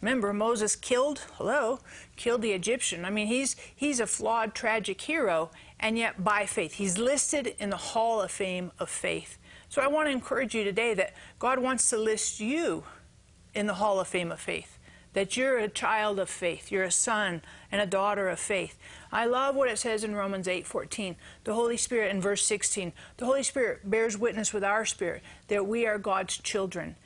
Remember, 0.04 0.34
Moses 0.34 0.76
killed, 0.76 1.22
hello, 1.36 1.80
killed 2.18 2.42
the 2.42 2.52
Egyptian. 2.52 3.06
I 3.06 3.10
mean, 3.10 3.28
he's, 3.28 3.56
he's 3.74 4.02
a 4.02 4.06
flawed, 4.06 4.54
tragic 4.54 5.00
hero, 5.00 5.50
and 5.80 5.98
yet 5.98 6.26
by 6.26 6.46
faith. 6.46 6.74
He's 6.74 6.98
listed 6.98 7.56
in 7.58 7.70
the 7.70 7.78
Hall 7.78 8.22
of 8.22 8.30
Fame 8.30 8.74
of 8.80 8.90
Faith. 8.90 9.38
So 9.70 9.82
I 9.82 9.88
want 9.88 10.08
to 10.08 10.12
encourage 10.12 10.54
you 10.54 10.66
today 10.66 10.94
that 10.96 11.14
God 11.40 11.60
wants 11.60 11.90
to 11.90 11.98
list 11.98 12.42
you 12.42 12.84
in 13.54 13.66
the 13.66 13.76
Hall 13.76 13.98
of 13.98 14.10
Fame 14.10 14.30
of 14.30 14.42
Faith, 14.42 14.78
that 15.14 15.38
you're 15.38 15.58
a 15.58 15.70
child 15.70 16.20
of 16.20 16.30
faith, 16.30 16.70
you're 16.70 16.84
a 16.84 16.92
son 16.92 17.42
and 17.72 17.80
a 17.80 17.86
daughter 17.86 18.28
of 18.28 18.42
faith. 18.42 18.78
I 19.10 19.26
love 19.26 19.56
what 19.56 19.70
it 19.70 19.80
says 19.80 20.04
in 20.04 20.16
Romans 20.16 20.50
8:14. 20.50 21.16
The 21.46 21.54
Holy 21.54 21.78
Spirit 21.78 22.12
in 22.12 22.20
verse 22.20 22.46
16. 22.46 22.92
The 23.16 23.26
Holy 23.26 23.44
Spirit 23.44 23.90
bears 23.90 24.18
witness 24.18 24.52
with 24.52 24.66
our 24.66 24.84
spirit 24.84 25.24
that 25.48 25.66
we 25.66 25.86
are 25.86 25.98
God's 25.98 26.38
children. 26.38 26.98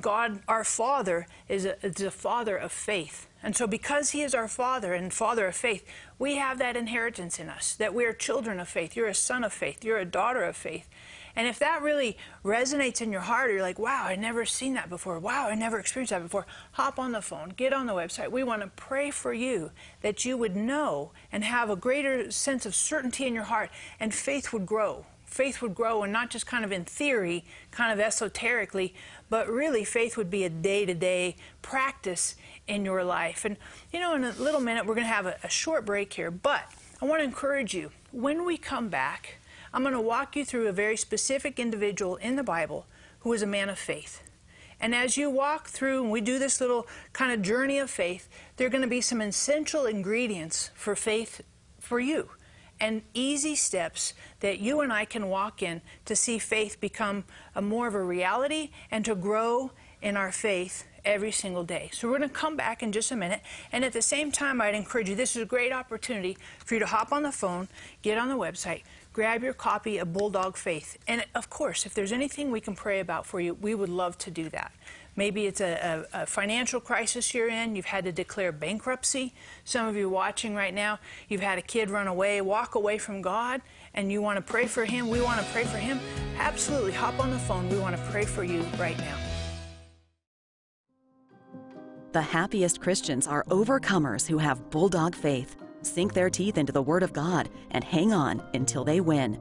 God, 0.00 0.40
our 0.48 0.64
Father, 0.64 1.26
is 1.48 1.64
a, 1.64 1.84
is 1.84 2.00
a 2.00 2.10
father 2.10 2.56
of 2.56 2.72
faith. 2.72 3.26
And 3.42 3.56
so, 3.56 3.66
because 3.66 4.10
He 4.10 4.22
is 4.22 4.34
our 4.34 4.48
Father 4.48 4.94
and 4.94 5.12
Father 5.12 5.46
of 5.46 5.54
faith, 5.54 5.84
we 6.18 6.36
have 6.36 6.58
that 6.58 6.76
inheritance 6.76 7.38
in 7.38 7.48
us 7.48 7.74
that 7.74 7.94
we 7.94 8.04
are 8.04 8.12
children 8.12 8.58
of 8.58 8.68
faith. 8.68 8.96
You're 8.96 9.06
a 9.06 9.14
son 9.14 9.44
of 9.44 9.52
faith. 9.52 9.84
You're 9.84 9.98
a 9.98 10.04
daughter 10.04 10.42
of 10.42 10.56
faith. 10.56 10.88
And 11.36 11.46
if 11.46 11.60
that 11.60 11.82
really 11.82 12.16
resonates 12.44 13.00
in 13.00 13.12
your 13.12 13.20
heart, 13.20 13.52
you're 13.52 13.62
like, 13.62 13.78
wow, 13.78 14.06
I've 14.06 14.18
never 14.18 14.44
seen 14.44 14.74
that 14.74 14.90
before. 14.90 15.20
Wow, 15.20 15.48
I 15.48 15.54
never 15.54 15.78
experienced 15.78 16.10
that 16.10 16.22
before. 16.22 16.46
Hop 16.72 16.98
on 16.98 17.12
the 17.12 17.22
phone, 17.22 17.50
get 17.50 17.72
on 17.72 17.86
the 17.86 17.92
website. 17.92 18.32
We 18.32 18.42
want 18.42 18.62
to 18.62 18.68
pray 18.74 19.12
for 19.12 19.32
you 19.32 19.70
that 20.02 20.24
you 20.24 20.36
would 20.36 20.56
know 20.56 21.12
and 21.30 21.44
have 21.44 21.70
a 21.70 21.76
greater 21.76 22.32
sense 22.32 22.66
of 22.66 22.74
certainty 22.74 23.24
in 23.24 23.34
your 23.34 23.44
heart, 23.44 23.70
and 24.00 24.12
faith 24.12 24.52
would 24.52 24.66
grow 24.66 25.06
faith 25.28 25.60
would 25.60 25.74
grow 25.74 26.02
and 26.02 26.12
not 26.12 26.30
just 26.30 26.46
kind 26.46 26.64
of 26.64 26.72
in 26.72 26.84
theory, 26.84 27.44
kind 27.70 27.92
of 27.92 28.00
esoterically, 28.00 28.94
but 29.30 29.48
really 29.48 29.84
faith 29.84 30.16
would 30.16 30.30
be 30.30 30.44
a 30.44 30.50
day 30.50 30.84
to 30.86 30.94
day 30.94 31.36
practice 31.62 32.36
in 32.66 32.84
your 32.84 33.04
life. 33.04 33.44
And, 33.44 33.56
you 33.92 34.00
know, 34.00 34.14
in 34.14 34.24
a 34.24 34.32
little 34.32 34.60
minute, 34.60 34.86
we're 34.86 34.94
going 34.94 35.06
to 35.06 35.12
have 35.12 35.26
a, 35.26 35.36
a 35.42 35.48
short 35.48 35.84
break 35.84 36.12
here, 36.12 36.30
but 36.30 36.64
I 37.00 37.04
want 37.04 37.20
to 37.20 37.24
encourage 37.24 37.74
you 37.74 37.90
when 38.10 38.44
we 38.44 38.56
come 38.56 38.88
back, 38.88 39.36
I'm 39.72 39.82
going 39.82 39.94
to 39.94 40.00
walk 40.00 40.36
you 40.36 40.44
through 40.44 40.68
a 40.68 40.72
very 40.72 40.96
specific 40.96 41.58
individual 41.58 42.16
in 42.16 42.36
the 42.36 42.42
Bible 42.42 42.86
who 43.20 43.32
is 43.32 43.42
a 43.42 43.46
man 43.46 43.68
of 43.68 43.78
faith. 43.78 44.22
And 44.80 44.94
as 44.94 45.16
you 45.16 45.28
walk 45.28 45.68
through 45.68 46.02
and 46.02 46.10
we 46.10 46.20
do 46.20 46.38
this 46.38 46.60
little 46.60 46.86
kind 47.12 47.32
of 47.32 47.42
journey 47.42 47.78
of 47.78 47.90
faith, 47.90 48.28
there 48.56 48.66
are 48.66 48.70
going 48.70 48.82
to 48.82 48.88
be 48.88 49.00
some 49.00 49.20
essential 49.20 49.86
ingredients 49.86 50.70
for 50.74 50.94
faith 50.94 51.42
for 51.80 51.98
you 51.98 52.30
and 52.80 53.02
easy 53.14 53.54
steps 53.54 54.14
that 54.40 54.60
you 54.60 54.80
and 54.80 54.92
I 54.92 55.04
can 55.04 55.28
walk 55.28 55.62
in 55.62 55.80
to 56.04 56.14
see 56.14 56.38
faith 56.38 56.80
become 56.80 57.24
more 57.60 57.86
of 57.86 57.94
a 57.94 58.02
reality 58.02 58.70
and 58.90 59.04
to 59.04 59.14
grow 59.14 59.72
in 60.00 60.16
our 60.16 60.30
faith 60.30 60.84
every 61.04 61.30
single 61.32 61.64
day. 61.64 61.90
So 61.92 62.08
we're 62.08 62.18
going 62.18 62.28
to 62.28 62.34
come 62.34 62.56
back 62.56 62.82
in 62.82 62.92
just 62.92 63.10
a 63.10 63.16
minute. 63.16 63.40
And 63.72 63.84
at 63.84 63.92
the 63.92 64.02
same 64.02 64.30
time, 64.30 64.60
I'd 64.60 64.74
encourage 64.74 65.08
you 65.08 65.14
this 65.16 65.36
is 65.36 65.42
a 65.42 65.46
great 65.46 65.72
opportunity 65.72 66.36
for 66.64 66.74
you 66.74 66.80
to 66.80 66.86
hop 66.86 67.12
on 67.12 67.22
the 67.22 67.32
phone, 67.32 67.68
get 68.02 68.18
on 68.18 68.28
the 68.28 68.36
website, 68.36 68.82
grab 69.12 69.42
your 69.42 69.54
copy 69.54 69.98
of 69.98 70.12
Bulldog 70.12 70.56
Faith. 70.56 70.98
And 71.08 71.24
of 71.34 71.50
course, 71.50 71.86
if 71.86 71.94
there's 71.94 72.12
anything 72.12 72.50
we 72.50 72.60
can 72.60 72.74
pray 72.76 73.00
about 73.00 73.26
for 73.26 73.40
you, 73.40 73.54
we 73.54 73.74
would 73.74 73.88
love 73.88 74.18
to 74.18 74.30
do 74.30 74.48
that. 74.50 74.72
Maybe 75.18 75.46
it's 75.46 75.60
a, 75.60 76.06
a, 76.12 76.22
a, 76.22 76.26
financial 76.26 76.80
crisis 76.80 77.34
you're 77.34 77.48
in. 77.48 77.74
You've 77.74 77.86
had 77.86 78.04
to 78.04 78.12
declare 78.12 78.52
bankruptcy. 78.52 79.34
Some 79.64 79.88
of 79.88 79.96
you 79.96 80.08
watching 80.08 80.54
right 80.54 80.72
now, 80.72 81.00
you've 81.28 81.40
had 81.40 81.58
a 81.58 81.62
kid 81.62 81.90
run 81.90 82.06
away, 82.06 82.40
walk 82.40 82.76
away 82.76 82.98
from 82.98 83.20
God, 83.20 83.60
and 83.94 84.12
you 84.12 84.22
want 84.22 84.36
to 84.36 84.42
pray 84.42 84.66
for 84.66 84.84
him. 84.84 85.08
We 85.08 85.20
want 85.20 85.40
to 85.40 85.46
pray 85.52 85.64
for 85.64 85.76
him. 85.76 85.98
Absolutely. 86.38 86.92
Hop 86.92 87.18
on 87.18 87.30
the 87.30 87.38
phone. 87.40 87.68
We 87.68 87.80
want 87.80 87.96
to 87.96 88.02
pray 88.12 88.24
for 88.24 88.44
you 88.44 88.60
right 88.78 88.96
now. 88.98 89.16
The 92.12 92.22
happiest 92.22 92.80
Christians 92.80 93.26
are 93.26 93.42
overcomers 93.48 94.24
who 94.24 94.38
have 94.38 94.70
bulldog 94.70 95.16
faith, 95.16 95.56
sink 95.82 96.14
their 96.14 96.30
teeth 96.30 96.58
into 96.58 96.72
the 96.72 96.82
Word 96.82 97.02
of 97.02 97.12
God, 97.12 97.50
and 97.72 97.82
hang 97.82 98.12
on 98.12 98.40
until 98.54 98.84
they 98.84 99.00
win. 99.00 99.36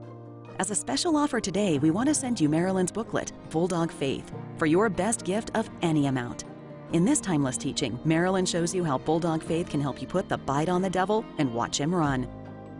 As 0.60 0.72
a 0.72 0.76
special 0.76 1.16
offer 1.16 1.40
today, 1.40 1.78
we 1.78 1.92
want 1.92 2.10
to 2.10 2.16
send 2.16 2.42
you 2.42 2.50
Marilyn's 2.50 2.92
booklet, 2.92 3.32
Bulldog 3.52 3.92
Faith, 3.92 4.34
for 4.58 4.66
your 4.66 4.90
best 4.90 5.24
gift 5.24 5.52
of 5.54 5.70
any 5.84 6.08
amount. 6.08 6.46
In 6.94 7.06
this 7.06 7.20
timeless 7.22 7.58
teaching, 7.58 8.00
Marilyn 8.06 8.44
shows 8.44 8.74
you 8.74 8.84
how 8.84 8.98
Bulldog 8.98 9.44
Faith 9.44 9.70
can 9.70 9.80
help 9.80 10.02
you 10.02 10.08
put 10.08 10.28
the 10.28 10.40
bite 10.40 10.68
on 10.68 10.82
the 10.82 10.90
devil 10.90 11.24
and 11.38 11.54
watch 11.54 11.80
him 11.80 11.94
run. 11.94 12.28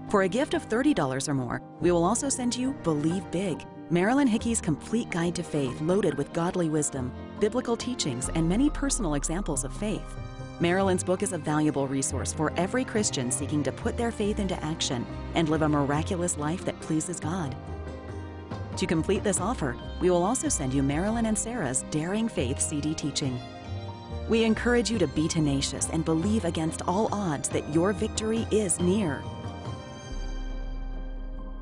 For 0.10 0.24
a 0.24 0.28
gift 0.28 0.56
of 0.56 0.68
$30 0.68 1.28
or 1.28 1.34
more, 1.36 1.62
we 1.80 1.92
will 1.92 2.04
also 2.04 2.30
send 2.30 2.56
you 2.56 2.74
Believe 2.84 3.30
Big, 3.30 3.64
Marilyn 3.92 4.28
Hickey's 4.28 4.60
complete 4.60 5.12
guide 5.12 5.36
to 5.36 5.44
faith 5.44 5.80
loaded 5.80 6.18
with 6.18 6.34
godly 6.34 6.70
wisdom, 6.70 7.12
biblical 7.40 7.78
teachings, 7.78 8.30
and 8.30 8.50
many 8.50 8.72
personal 8.72 9.14
examples 9.14 9.64
of 9.64 9.72
faith. 9.72 10.16
Marilyn's 10.60 11.04
book 11.04 11.22
is 11.22 11.34
a 11.34 11.38
valuable 11.38 11.88
resource 11.88 12.34
for 12.34 12.52
every 12.58 12.84
Christian 12.84 13.30
seeking 13.30 13.62
to 13.62 13.72
put 13.72 13.96
their 13.96 14.12
faith 14.12 14.40
into 14.40 14.62
action 14.64 15.06
and 15.36 15.50
live 15.50 15.62
a 15.62 15.70
miraculous 15.70 16.36
life 16.38 16.66
that 16.66 16.80
pleases 16.80 17.20
God. 17.20 17.56
To 18.78 18.88
complete 18.88 19.24
this 19.24 19.40
offer, 19.40 19.76
we 20.02 20.10
will 20.10 20.24
also 20.24 20.50
send 20.50 20.74
you 20.74 20.82
Marilyn 20.82 21.28
and 21.28 21.38
Sarah's 21.38 21.84
Daring 21.92 22.28
Faith 22.28 22.60
CD 22.60 22.96
teaching. 22.96 23.40
We 24.30 24.44
encourage 24.44 24.90
you 24.90 24.98
to 24.98 25.08
be 25.08 25.28
tenacious 25.28 25.90
and 25.90 26.04
believe 26.04 26.44
against 26.44 26.82
all 26.88 27.08
odds 27.12 27.50
that 27.50 27.74
your 27.74 27.94
victory 27.94 28.48
is 28.50 28.80
near. 28.80 29.22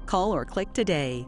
Call 0.06 0.34
or 0.34 0.46
click 0.46 0.72
today. 0.72 1.28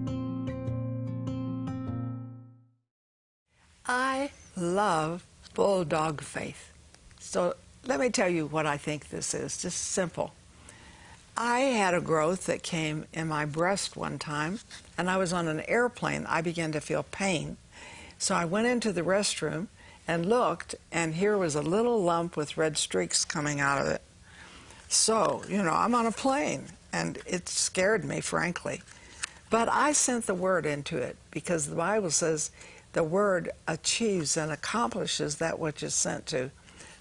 Love 4.55 5.25
bulldog 5.53 6.21
faith. 6.21 6.71
So 7.19 7.55
let 7.85 7.99
me 7.99 8.09
tell 8.09 8.29
you 8.29 8.45
what 8.45 8.65
I 8.65 8.77
think 8.77 9.09
this 9.09 9.33
is. 9.33 9.61
Just 9.61 9.77
simple. 9.77 10.33
I 11.37 11.59
had 11.59 11.93
a 11.93 12.01
growth 12.01 12.45
that 12.45 12.61
came 12.61 13.05
in 13.13 13.27
my 13.27 13.45
breast 13.45 13.95
one 13.95 14.19
time, 14.19 14.59
and 14.97 15.09
I 15.09 15.17
was 15.17 15.33
on 15.33 15.47
an 15.47 15.61
airplane. 15.61 16.25
I 16.27 16.41
began 16.41 16.71
to 16.73 16.81
feel 16.81 17.03
pain. 17.03 17.57
So 18.19 18.35
I 18.35 18.45
went 18.45 18.67
into 18.67 18.91
the 18.91 19.01
restroom 19.01 19.67
and 20.07 20.25
looked, 20.25 20.75
and 20.91 21.15
here 21.15 21.37
was 21.37 21.55
a 21.55 21.61
little 21.61 22.01
lump 22.01 22.35
with 22.35 22.57
red 22.57 22.77
streaks 22.77 23.23
coming 23.25 23.59
out 23.59 23.81
of 23.81 23.87
it. 23.87 24.01
So, 24.89 25.41
you 25.47 25.63
know, 25.63 25.71
I'm 25.71 25.95
on 25.95 26.05
a 26.05 26.11
plane, 26.11 26.65
and 26.91 27.17
it 27.25 27.47
scared 27.47 28.03
me, 28.03 28.19
frankly. 28.19 28.81
But 29.49 29.69
I 29.69 29.93
sent 29.93 30.27
the 30.27 30.33
word 30.33 30.65
into 30.65 30.97
it 30.97 31.17
because 31.31 31.67
the 31.67 31.75
Bible 31.75 32.11
says 32.11 32.51
the 32.93 33.03
word 33.03 33.51
achieves 33.67 34.37
and 34.37 34.51
accomplishes 34.51 35.35
that 35.37 35.59
which 35.59 35.83
is 35.83 35.93
sent 35.93 36.25
to. 36.27 36.51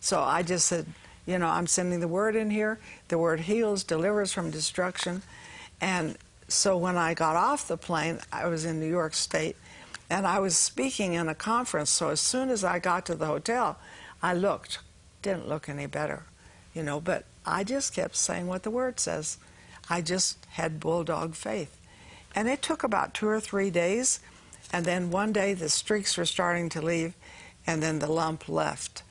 So 0.01 0.21
I 0.21 0.43
just 0.43 0.67
said, 0.67 0.87
you 1.27 1.39
know, 1.39 1.49
I'm 1.49 1.67
sending 1.67 2.01
the 2.01 2.09
word 2.09 2.37
in 2.37 2.51
here. 2.51 2.79
The 3.09 3.19
word 3.19 3.41
heals, 3.41 3.85
delivers 3.85 4.33
from 4.33 4.51
destruction. 4.51 5.23
And 5.81 6.17
so 6.49 6.77
when 6.77 6.97
I 6.97 7.15
got 7.15 7.37
off 7.37 7.69
the 7.69 7.77
plane, 7.77 8.21
I 8.33 8.47
was 8.47 8.65
in 8.65 8.81
New 8.81 8.89
York 8.89 9.15
State, 9.15 9.57
and 10.09 10.27
I 10.27 10.41
was 10.41 10.57
speaking 10.57 11.15
in 11.15 11.29
a 11.29 11.35
conference. 11.35 11.91
So 11.91 12.09
as 12.09 12.21
soon 12.21 12.51
as 12.51 12.65
I 12.65 12.79
got 12.79 13.07
to 13.07 13.15
the 13.15 13.27
hotel, 13.27 13.79
I 14.23 14.35
looked. 14.35 14.79
Didn't 15.23 15.49
look 15.49 15.69
any 15.69 15.87
better, 15.87 16.25
you 16.75 16.83
know, 16.83 17.01
but 17.01 17.25
I 17.45 17.63
just 17.63 17.95
kept 17.95 18.17
saying 18.17 18.47
what 18.47 18.63
the 18.63 18.71
word 18.71 18.99
says. 18.99 19.39
I 19.89 20.01
just 20.01 20.45
had 20.51 20.81
bulldog 20.81 21.35
faith. 21.35 21.77
And 22.35 22.49
it 22.49 22.63
took 22.63 22.83
about 22.83 23.13
two 23.13 23.29
or 23.29 23.41
three 23.41 23.71
days. 23.71 24.21
And 24.73 24.85
then 24.85 25.11
one 25.11 25.33
day 25.33 25.55
the 25.55 25.69
streaks 25.69 26.17
were 26.17 26.25
starting 26.25 26.69
to 26.71 26.83
leave, 26.83 27.15
and 27.67 27.83
then 27.83 27.99
the 27.99 28.11
lump 28.11 28.49
left. 28.49 29.03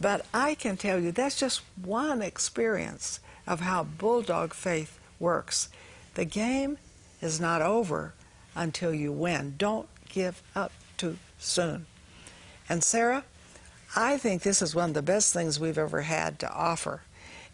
But 0.00 0.26
I 0.34 0.54
can 0.54 0.76
tell 0.76 1.00
you 1.00 1.12
that's 1.12 1.38
just 1.38 1.62
one 1.80 2.20
experience 2.20 3.20
of 3.46 3.60
how 3.60 3.84
bulldog 3.84 4.52
faith 4.52 4.98
works. 5.20 5.68
The 6.14 6.24
game 6.24 6.78
is 7.20 7.40
not 7.40 7.62
over 7.62 8.14
until 8.54 8.92
you 8.92 9.12
win. 9.12 9.54
Don't 9.56 9.88
give 10.08 10.42
up 10.54 10.72
too 10.96 11.18
soon. 11.38 11.86
And 12.68 12.82
Sarah, 12.82 13.24
I 13.96 14.16
think 14.18 14.42
this 14.42 14.62
is 14.62 14.74
one 14.74 14.90
of 14.90 14.94
the 14.94 15.02
best 15.02 15.32
things 15.32 15.60
we've 15.60 15.78
ever 15.78 16.02
had 16.02 16.38
to 16.40 16.52
offer. 16.52 17.02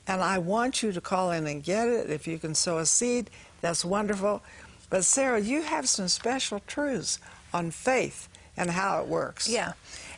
And 0.06 0.22
I 0.22 0.38
want 0.38 0.82
you 0.82 0.92
to 0.92 1.00
call 1.00 1.30
in 1.30 1.46
and 1.46 1.62
get 1.62 1.88
it. 1.88 2.10
If 2.10 2.26
you 2.26 2.38
can 2.38 2.54
sow 2.54 2.78
a 2.78 2.86
seed, 2.86 3.30
that's 3.60 3.84
wonderful. 3.84 4.42
But 4.88 5.04
Sarah, 5.04 5.40
you 5.40 5.62
have 5.62 5.88
some 5.88 6.08
special 6.08 6.60
truths 6.66 7.18
on 7.52 7.70
faith 7.70 8.28
and 8.56 8.70
how 8.70 9.00
it 9.00 9.08
works. 9.08 9.48
Yeah. 9.48 9.72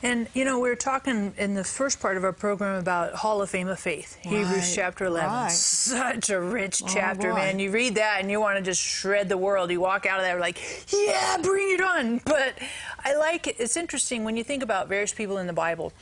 And, 0.04 0.26
you 0.34 0.44
know, 0.44 0.58
we 0.58 0.68
were 0.68 0.74
talking 0.74 1.32
in 1.38 1.54
the 1.54 1.62
first 1.62 2.00
part 2.00 2.16
of 2.16 2.24
our 2.24 2.32
program 2.32 2.80
about 2.80 3.14
Hall 3.14 3.40
of 3.40 3.50
Fame 3.50 3.68
of 3.68 3.78
Faith, 3.78 4.18
Right, 4.24 4.34
Hebrews 4.38 4.74
chapter 4.74 5.04
11. 5.04 5.30
right. 5.30 5.50
Such 5.52 6.30
a 6.30 6.40
rich 6.40 6.82
Oh, 6.84 6.88
chapter, 6.92 7.30
boy. 7.30 7.36
man. 7.36 7.58
You 7.60 7.70
read 7.70 7.94
that 7.94 8.16
and 8.20 8.28
you 8.28 8.40
want 8.40 8.56
to 8.56 8.62
just 8.64 8.80
shred 8.82 9.28
the 9.28 9.36
world. 9.38 9.70
You 9.70 9.80
walk 9.80 10.04
out 10.04 10.18
of 10.18 10.24
there 10.24 10.40
like, 10.40 10.58
yeah, 10.92 11.36
bring 11.40 11.70
it 11.72 11.80
on. 11.80 12.18
But 12.24 12.54
I 13.04 13.14
like 13.14 13.46
it. 13.46 13.56
It's 13.60 13.76
interesting 13.76 14.24
when 14.24 14.36
you 14.36 14.42
think 14.42 14.64
about 14.64 14.88
various 14.88 15.14
people 15.14 15.38
in 15.38 15.46
the 15.46 15.52
Bible 15.52 15.92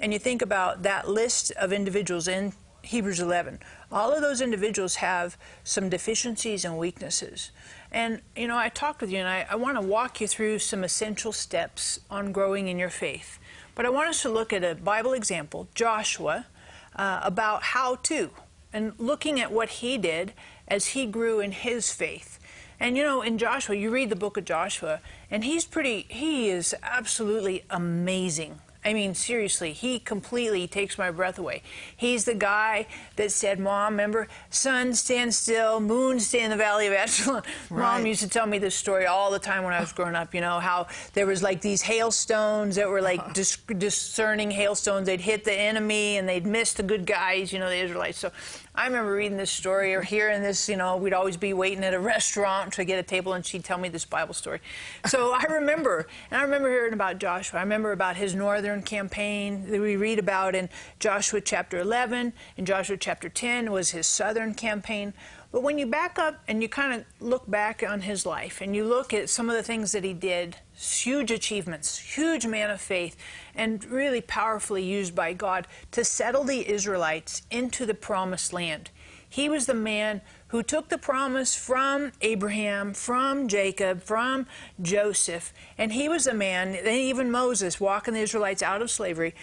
and 0.00 0.10
you 0.10 0.18
think 0.18 0.40
about 0.40 0.82
that 0.84 1.06
list 1.10 1.50
of 1.60 1.70
individuals 1.70 2.28
in 2.28 2.54
Hebrews 2.82 3.20
11. 3.20 3.58
All 3.92 4.10
of 4.10 4.22
those 4.22 4.40
individuals 4.40 4.94
have 4.96 5.36
some 5.64 5.90
deficiencies 5.90 6.64
and 6.64 6.78
weaknesses. 6.78 7.50
And, 7.92 8.20
you 8.36 8.46
know, 8.46 8.56
I 8.56 8.68
talked 8.68 9.00
with 9.00 9.10
you 9.10 9.18
and 9.18 9.28
I, 9.28 9.46
I 9.50 9.56
want 9.56 9.76
to 9.76 9.80
walk 9.80 10.20
you 10.20 10.28
through 10.28 10.60
some 10.60 10.84
essential 10.84 11.32
steps 11.32 12.00
on 12.08 12.32
growing 12.32 12.68
in 12.68 12.78
your 12.78 12.90
faith. 12.90 13.38
But 13.74 13.84
I 13.84 13.90
want 13.90 14.08
us 14.08 14.22
to 14.22 14.28
look 14.28 14.52
at 14.52 14.62
a 14.62 14.74
Bible 14.74 15.12
example, 15.12 15.68
Joshua, 15.74 16.46
uh, 16.94 17.20
about 17.22 17.62
how 17.62 17.96
to, 17.96 18.30
and 18.72 18.92
looking 18.98 19.40
at 19.40 19.50
what 19.50 19.68
he 19.68 19.98
did 19.98 20.32
as 20.68 20.88
he 20.88 21.06
grew 21.06 21.40
in 21.40 21.52
his 21.52 21.92
faith. 21.92 22.38
And 22.78 22.96
you 22.96 23.02
know, 23.02 23.22
in 23.22 23.38
Joshua, 23.38 23.76
you 23.76 23.90
read 23.90 24.08
the 24.08 24.16
book 24.16 24.36
of 24.36 24.44
Joshua, 24.44 25.00
and 25.30 25.44
he's 25.44 25.64
pretty, 25.64 26.06
he 26.08 26.48
is 26.48 26.74
absolutely 26.82 27.64
amazing. 27.68 28.60
I 28.82 28.94
mean, 28.94 29.14
seriously, 29.14 29.72
he 29.72 29.98
completely 29.98 30.66
takes 30.66 30.96
my 30.96 31.10
breath 31.10 31.38
away. 31.38 31.62
He's 31.94 32.24
the 32.24 32.34
guy 32.34 32.86
that 33.16 33.30
said, 33.30 33.58
Mom, 33.58 33.92
remember, 33.92 34.26
sun 34.48 34.94
stand 34.94 35.34
still, 35.34 35.80
moon 35.80 36.18
stay 36.18 36.42
in 36.42 36.50
the 36.50 36.56
valley 36.56 36.86
of 36.86 36.94
Aijalon. 36.94 37.44
Mom 37.70 38.06
used 38.06 38.22
to 38.22 38.28
tell 38.28 38.46
me 38.46 38.58
this 38.58 38.74
story 38.74 39.04
all 39.04 39.30
the 39.30 39.38
time 39.38 39.64
when 39.64 39.74
I 39.74 39.80
was 39.80 39.92
growing 39.92 40.14
up, 40.14 40.34
you 40.34 40.40
know, 40.40 40.60
how 40.60 40.86
there 41.12 41.26
was 41.26 41.42
like 41.42 41.60
these 41.60 41.82
hailstones 41.82 42.76
that 42.76 42.88
were 42.88 43.02
like 43.02 43.20
uh-huh. 43.20 43.32
dis- 43.34 43.58
discerning 43.76 44.50
hailstones. 44.50 45.04
They'd 45.06 45.20
hit 45.20 45.44
the 45.44 45.52
enemy 45.52 46.16
and 46.16 46.26
they'd 46.26 46.46
miss 46.46 46.72
the 46.72 46.82
good 46.82 47.04
guys, 47.04 47.52
you 47.52 47.58
know, 47.58 47.68
the 47.68 47.76
Israelites. 47.76 48.18
So 48.18 48.32
I 48.72 48.86
remember 48.86 49.12
reading 49.12 49.36
this 49.36 49.50
story 49.50 49.94
or 49.94 50.02
hearing 50.02 50.42
this, 50.42 50.68
you 50.68 50.76
know, 50.76 50.96
we'd 50.96 51.12
always 51.12 51.36
be 51.36 51.52
waiting 51.52 51.82
at 51.82 51.92
a 51.92 51.98
restaurant 51.98 52.72
to 52.74 52.84
get 52.84 53.00
a 53.00 53.02
table 53.02 53.32
and 53.32 53.44
she'd 53.44 53.64
tell 53.64 53.78
me 53.78 53.88
this 53.88 54.04
Bible 54.04 54.32
story. 54.32 54.60
So 55.06 55.32
I 55.32 55.42
remember, 55.50 56.06
and 56.30 56.40
I 56.40 56.44
remember 56.44 56.70
hearing 56.70 56.92
about 56.92 57.18
Joshua. 57.18 57.58
I 57.58 57.62
remember 57.62 57.90
about 57.90 58.16
his 58.16 58.34
northern 58.34 58.82
campaign 58.82 59.68
that 59.70 59.80
we 59.80 59.96
read 59.96 60.20
about 60.20 60.54
in 60.54 60.68
Joshua 61.00 61.40
chapter 61.40 61.80
11. 61.80 62.32
In 62.56 62.64
Joshua 62.64 62.96
chapter 62.96 63.28
10 63.28 63.72
was 63.72 63.90
his 63.90 64.06
southern 64.06 64.54
campaign. 64.54 65.14
But 65.50 65.64
when 65.64 65.76
you 65.76 65.86
back 65.86 66.16
up 66.20 66.40
and 66.46 66.62
you 66.62 66.68
kind 66.68 67.00
of 67.00 67.04
look 67.18 67.50
back 67.50 67.82
on 67.86 68.02
his 68.02 68.24
life 68.24 68.60
and 68.60 68.76
you 68.76 68.84
look 68.84 69.12
at 69.12 69.28
some 69.28 69.50
of 69.50 69.56
the 69.56 69.64
things 69.64 69.90
that 69.92 70.04
he 70.04 70.12
did, 70.12 70.56
huge 70.80 71.30
achievements, 71.30 71.98
huge 71.98 72.46
man 72.46 72.70
of 72.70 72.80
faith, 72.80 73.16
and 73.54 73.84
really 73.84 74.20
powerfully 74.20 74.82
used 74.82 75.14
by 75.14 75.32
God 75.32 75.66
to 75.92 76.04
settle 76.04 76.44
the 76.44 76.68
Israelites 76.68 77.42
into 77.50 77.84
the 77.84 77.94
promised 77.94 78.52
land. 78.52 78.90
He 79.28 79.48
was 79.48 79.66
the 79.66 79.74
man 79.74 80.22
who 80.48 80.64
took 80.64 80.88
the 80.88 80.98
promise 80.98 81.54
from 81.54 82.10
Abraham, 82.20 82.94
from 82.94 83.46
Jacob, 83.46 84.02
from 84.02 84.46
Joseph, 84.82 85.52
and 85.78 85.92
he 85.92 86.08
was 86.08 86.24
the 86.24 86.34
man, 86.34 86.74
and 86.74 86.88
even 86.88 87.30
Moses 87.30 87.78
walking 87.78 88.14
the 88.14 88.20
Israelites 88.20 88.62
out 88.62 88.82
of 88.82 88.90
slavery. 88.90 89.34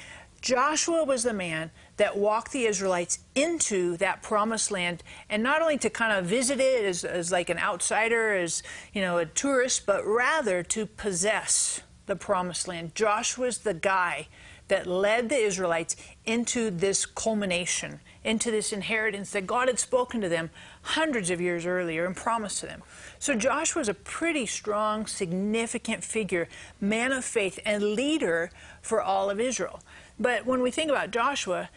Joshua 0.41 1.03
was 1.03 1.23
the 1.23 1.33
man 1.33 1.71
that 1.97 2.17
walked 2.17 2.51
the 2.51 2.65
Israelites 2.65 3.19
into 3.35 3.97
that 3.97 4.21
promised 4.21 4.71
land, 4.71 5.03
and 5.29 5.41
not 5.43 5.61
only 5.61 5.77
to 5.79 5.89
kind 5.89 6.17
of 6.17 6.25
visit 6.25 6.59
it 6.59 6.85
as, 6.85 7.03
as 7.03 7.31
like 7.31 7.49
an 7.49 7.59
outsider, 7.59 8.35
as 8.35 8.63
you 8.93 9.01
know, 9.01 9.17
a 9.17 9.25
tourist, 9.25 9.85
but 9.85 10.05
rather 10.05 10.63
to 10.63 10.85
possess 10.85 11.81
the 12.05 12.15
promised 12.15 12.67
land. 12.67 12.95
Joshua's 12.95 13.59
the 13.59 13.73
guy 13.73 14.27
that 14.69 14.85
led 14.85 15.29
the 15.29 15.37
Israelites 15.37 15.95
into 16.25 16.69
this 16.69 17.05
culmination, 17.05 18.01
into 18.25 18.51
this 18.51 18.73
inheritance 18.73 19.31
that 19.31 19.47
God 19.47 19.69
had 19.69 19.79
spoken 19.79 20.19
to 20.19 20.27
them 20.27 20.49
hundreds 20.81 21.29
of 21.29 21.39
years 21.39 21.65
earlier 21.65 22.05
and 22.05 22.15
promised 22.15 22.59
to 22.59 22.65
them. 22.65 22.83
So 23.17 23.33
Joshua 23.33 23.57
Joshua's 23.77 23.89
a 23.89 23.93
pretty 23.93 24.45
strong, 24.45 25.05
significant 25.05 26.03
figure, 26.03 26.47
man 26.79 27.11
of 27.11 27.25
faith, 27.25 27.59
and 27.65 27.83
leader 27.83 28.49
for 28.81 29.01
all 29.01 29.29
of 29.29 29.39
Israel. 29.39 29.81
But 30.19 30.45
when 30.45 30.61
we 30.61 30.71
think 30.71 30.89
about 30.89 31.11
Joshua, 31.11 31.69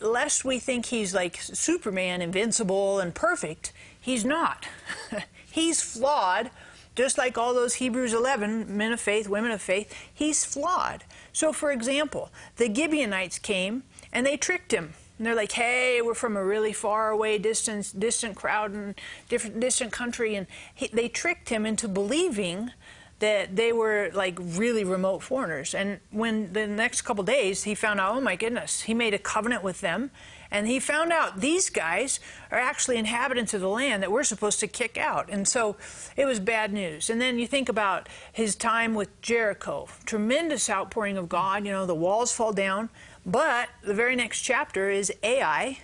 lest 0.00 0.44
we 0.44 0.58
think 0.58 0.86
he's 0.86 1.14
like 1.14 1.38
Superman, 1.40 2.22
invincible 2.22 3.00
and 3.00 3.14
perfect, 3.14 3.72
he's 4.00 4.24
not. 4.24 4.66
he's 5.50 5.82
flawed, 5.82 6.50
just 6.94 7.18
like 7.18 7.36
all 7.36 7.54
those 7.54 7.74
Hebrews 7.74 8.12
11 8.12 8.76
men 8.76 8.92
of 8.92 9.00
faith, 9.00 9.28
women 9.28 9.50
of 9.50 9.60
faith. 9.60 9.92
He's 10.12 10.44
flawed. 10.44 11.04
So, 11.32 11.52
for 11.52 11.72
example, 11.72 12.30
the 12.56 12.72
Gibeonites 12.72 13.38
came 13.38 13.82
and 14.12 14.24
they 14.24 14.36
tricked 14.36 14.72
him. 14.72 14.94
And 15.18 15.26
they're 15.26 15.34
like, 15.34 15.52
"Hey, 15.52 16.00
we're 16.00 16.14
from 16.14 16.36
a 16.36 16.44
really 16.44 16.72
far 16.72 17.10
away, 17.10 17.38
distant, 17.38 17.98
distant 17.98 18.36
crowd 18.36 18.70
and 18.70 18.94
different, 19.28 19.58
distant 19.58 19.90
country," 19.90 20.36
and 20.36 20.46
he, 20.72 20.86
they 20.86 21.08
tricked 21.08 21.48
him 21.48 21.66
into 21.66 21.88
believing 21.88 22.70
that 23.18 23.56
they 23.56 23.72
were 23.72 24.10
like 24.14 24.38
really 24.40 24.84
remote 24.84 25.22
foreigners. 25.22 25.74
And 25.74 26.00
when 26.10 26.52
the 26.52 26.66
next 26.66 27.02
couple 27.02 27.24
days 27.24 27.64
he 27.64 27.74
found 27.74 28.00
out, 28.00 28.16
oh 28.16 28.20
my 28.20 28.36
goodness, 28.36 28.82
he 28.82 28.94
made 28.94 29.14
a 29.14 29.18
covenant 29.18 29.62
with 29.64 29.80
them 29.80 30.10
And 30.50 30.66
he 30.66 30.80
found 30.80 31.12
out 31.12 31.40
these 31.40 31.68
guys 31.68 32.20
are 32.50 32.58
actually 32.58 32.96
inhabitants 32.96 33.52
of 33.52 33.60
the 33.60 33.68
land 33.68 34.02
that 34.02 34.10
we're 34.10 34.24
supposed 34.24 34.60
to 34.60 34.66
kick 34.66 34.96
out. 34.96 35.28
And 35.30 35.46
so 35.46 35.76
it 36.16 36.24
was 36.24 36.40
bad 36.40 36.72
news. 36.72 37.10
And 37.10 37.20
then 37.20 37.38
you 37.38 37.46
think 37.46 37.68
about 37.68 38.08
his 38.32 38.56
time 38.56 38.94
with 38.94 39.20
Jericho 39.20 39.88
tremendous 40.06 40.70
outpouring 40.70 41.18
of 41.18 41.28
God. 41.28 41.66
You 41.66 41.72
know, 41.72 41.86
the 41.86 41.94
walls 41.94 42.32
fall 42.32 42.52
down. 42.52 42.88
But 43.26 43.68
the 43.82 43.94
very 43.94 44.16
next 44.16 44.40
chapter 44.40 44.88
is 44.88 45.12
Ai, 45.22 45.80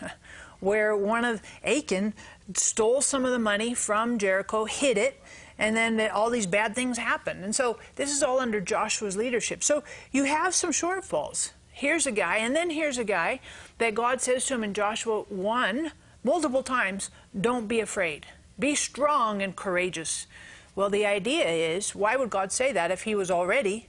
where 0.60 0.96
one 0.96 1.24
of 1.24 1.42
Achan 1.62 2.14
stole 2.54 3.02
some 3.02 3.26
of 3.26 3.32
the 3.32 3.38
money 3.38 3.74
from 3.74 4.16
Jericho, 4.16 4.64
hid 4.64 4.96
it, 4.96 5.20
and 5.58 5.76
then 5.76 6.00
all 6.10 6.30
these 6.30 6.46
bad 6.46 6.74
things 6.74 6.98
happen. 6.98 7.42
And 7.42 7.54
so 7.54 7.78
this 7.96 8.14
is 8.14 8.22
all 8.22 8.38
under 8.38 8.60
Joshua's 8.60 9.16
leadership. 9.16 9.64
So 9.64 9.82
you 10.12 10.24
have 10.24 10.54
some 10.54 10.70
shortfalls. 10.70 11.50
Here's 11.72 12.06
a 12.06 12.12
guy, 12.12 12.38
and 12.38 12.56
then 12.56 12.70
here's 12.70 12.98
a 12.98 13.04
guy 13.04 13.40
that 13.78 13.94
God 13.94 14.20
says 14.20 14.46
to 14.46 14.54
him 14.54 14.64
in 14.64 14.74
Joshua 14.74 15.22
1 15.22 15.92
multiple 16.24 16.62
times 16.62 17.10
don't 17.38 17.68
be 17.68 17.80
afraid, 17.80 18.26
be 18.58 18.74
strong 18.74 19.42
and 19.42 19.54
courageous. 19.54 20.26
Well, 20.74 20.90
the 20.90 21.06
idea 21.06 21.48
is 21.48 21.94
why 21.94 22.16
would 22.16 22.30
God 22.30 22.52
say 22.52 22.72
that 22.72 22.90
if 22.90 23.02
he 23.02 23.14
was 23.14 23.30
already 23.30 23.88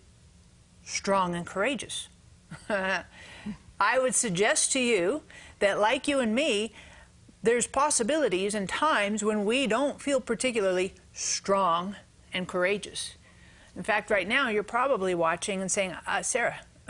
strong 0.84 1.36
and 1.36 1.46
courageous? 1.46 2.10
I 2.70 4.00
would 4.00 4.16
suggest 4.16 4.72
to 4.74 4.80
you 4.80 5.24
that, 5.60 5.80
like 5.80 6.08
you 6.08 6.20
and 6.20 6.36
me, 6.36 6.74
there's 7.42 7.68
possibilities 7.68 8.54
and 8.54 8.68
times 8.68 9.24
when 9.24 9.46
we 9.46 9.68
don't 9.68 10.02
feel 10.02 10.20
particularly 10.20 10.94
strong 11.20 11.96
and 12.34 12.48
courageous. 12.48 13.16
In 13.76 13.84
fact, 13.84 14.10
right 14.10 14.28
now 14.28 14.50
you're 14.50 14.64
probably 14.64 15.14
watching 15.14 15.62
and 15.62 15.72
saying, 15.72 15.96
uh, 16.08 16.22
Sarah, 16.22 16.62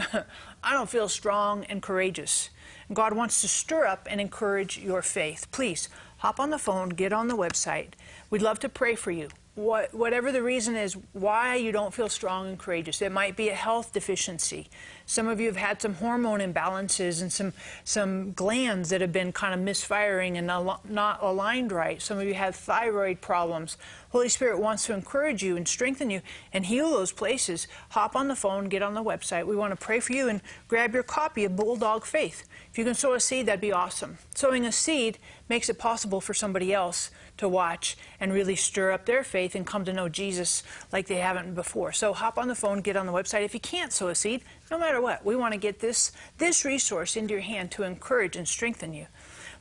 I 0.64 0.74
don't 0.74 0.90
feel 0.90 1.10
strong 1.10 1.66
and 1.66 1.82
courageous. 1.82 2.50
God 2.94 3.14
wants 3.14 3.42
to 3.42 3.48
stir 3.48 3.86
up 3.86 4.08
and 4.10 4.22
encourage 4.22 4.78
your 4.78 5.02
faith. 5.02 5.48
Please 5.52 5.90
hop 6.18 6.40
on 6.40 6.50
the 6.50 6.58
phone, 6.58 6.90
get 6.90 7.12
on 7.12 7.28
the 7.28 7.36
website. 7.36 7.94
We'd 8.30 8.42
love 8.42 8.60
to 8.60 8.70
pray 8.70 8.96
for 8.96 9.12
you 9.12 9.30
what, 9.60 9.94
whatever 9.94 10.32
the 10.32 10.42
reason 10.42 10.76
is 10.76 10.96
why 11.12 11.56
you 11.56 11.72
don't 11.72 11.94
feel 11.94 12.08
strong 12.08 12.48
and 12.48 12.58
courageous. 12.58 13.02
It 13.02 13.12
might 13.12 13.36
be 13.36 13.50
a 13.50 13.56
health 13.56 13.92
deficiency. 13.92 14.70
Some 15.10 15.28
of 15.28 15.40
you 15.40 15.48
have 15.48 15.56
had 15.56 15.82
some 15.82 15.96
hormone 15.96 16.40
imbalances 16.40 17.20
and 17.20 17.34
some, 17.34 17.54
some 17.84 18.32
glands 18.34 18.90
that 18.90 19.02
have 19.02 19.12
been 19.12 19.32
kind 19.32 19.56
of 19.56 19.60
misfiring 19.60 20.38
and 20.38 20.46
not 20.46 21.20
aligned 21.24 21.72
right. 21.72 22.00
Some 22.00 22.20
of 22.20 22.28
you 22.28 22.36
have 22.36 22.56
thyroid 22.56 23.20
problems. 23.20 23.76
Holy 24.12 24.30
Spirit 24.30 24.60
wants 24.60 24.86
to 24.86 24.94
encourage 24.94 25.42
you 25.42 25.58
and 25.58 25.68
strengthen 25.68 26.12
you 26.12 26.22
and 26.54 26.68
heal 26.68 26.92
those 26.92 27.12
places. 27.12 27.68
Hop 27.90 28.16
on 28.16 28.28
the 28.28 28.36
phone, 28.36 28.70
get 28.70 28.84
on 28.84 28.94
the 28.94 29.04
website. 29.04 29.48
We 29.48 29.56
want 29.56 29.72
to 29.72 29.84
pray 29.84 30.00
for 30.00 30.14
you 30.14 30.30
and 30.30 30.42
grab 30.68 30.94
your 30.94 31.02
copy 31.02 31.44
of 31.44 31.56
Bulldog 31.56 32.06
Faith. 32.06 32.48
If 32.72 32.78
you 32.78 32.86
can 32.86 32.94
sow 32.94 33.14
a 33.14 33.20
seed, 33.20 33.48
that'd 33.48 33.62
be 33.62 33.72
awesome. 33.72 34.20
Sowing 34.36 34.64
a 34.64 34.72
seed 34.72 35.18
makes 35.48 35.70
it 35.70 35.80
possible 35.80 36.22
for 36.22 36.36
somebody 36.36 36.72
else 36.72 37.10
to 37.38 37.50
watch 37.50 37.98
and 38.20 38.34
really 38.34 38.56
stir 38.56 38.92
up 38.92 39.06
their 39.06 39.24
faith 39.24 39.56
and 39.56 39.66
come 39.66 39.86
to 39.86 39.94
know 39.94 40.10
Jesus 40.10 40.62
like 40.92 41.08
they 41.08 41.18
haven't 41.18 41.56
before. 41.56 41.92
So 41.92 42.14
hop 42.14 42.38
on 42.38 42.48
the 42.48 42.56
phone, 42.56 42.82
get 42.82 42.98
on 42.98 43.06
the 43.06 43.14
website. 43.14 43.44
If 43.44 43.54
you 43.54 43.60
can't 43.60 43.94
sow 43.94 44.10
a 44.10 44.16
seed, 44.16 44.44
no 44.70 44.78
matter 44.78 44.99
what, 45.02 45.26
we 45.26 45.36
want 45.36 45.54
to 45.54 45.60
get 45.60 45.80
this 45.80 46.12
this 46.38 46.66
resource 46.66 47.16
into 47.16 47.34
your 47.34 47.42
hand 47.42 47.72
to 47.72 47.84
encourage 47.84 48.36
and 48.36 48.48
strengthen 48.48 48.94
you. 48.94 49.08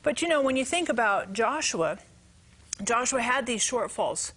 But 0.03 0.21
you 0.21 0.27
know, 0.27 0.41
when 0.41 0.55
you 0.55 0.65
think 0.65 0.89
about 0.89 1.33
Joshua, 1.33 1.99
Joshua 2.83 3.21
had 3.21 3.45
these 3.45 3.61
shortfalls. 3.61 4.31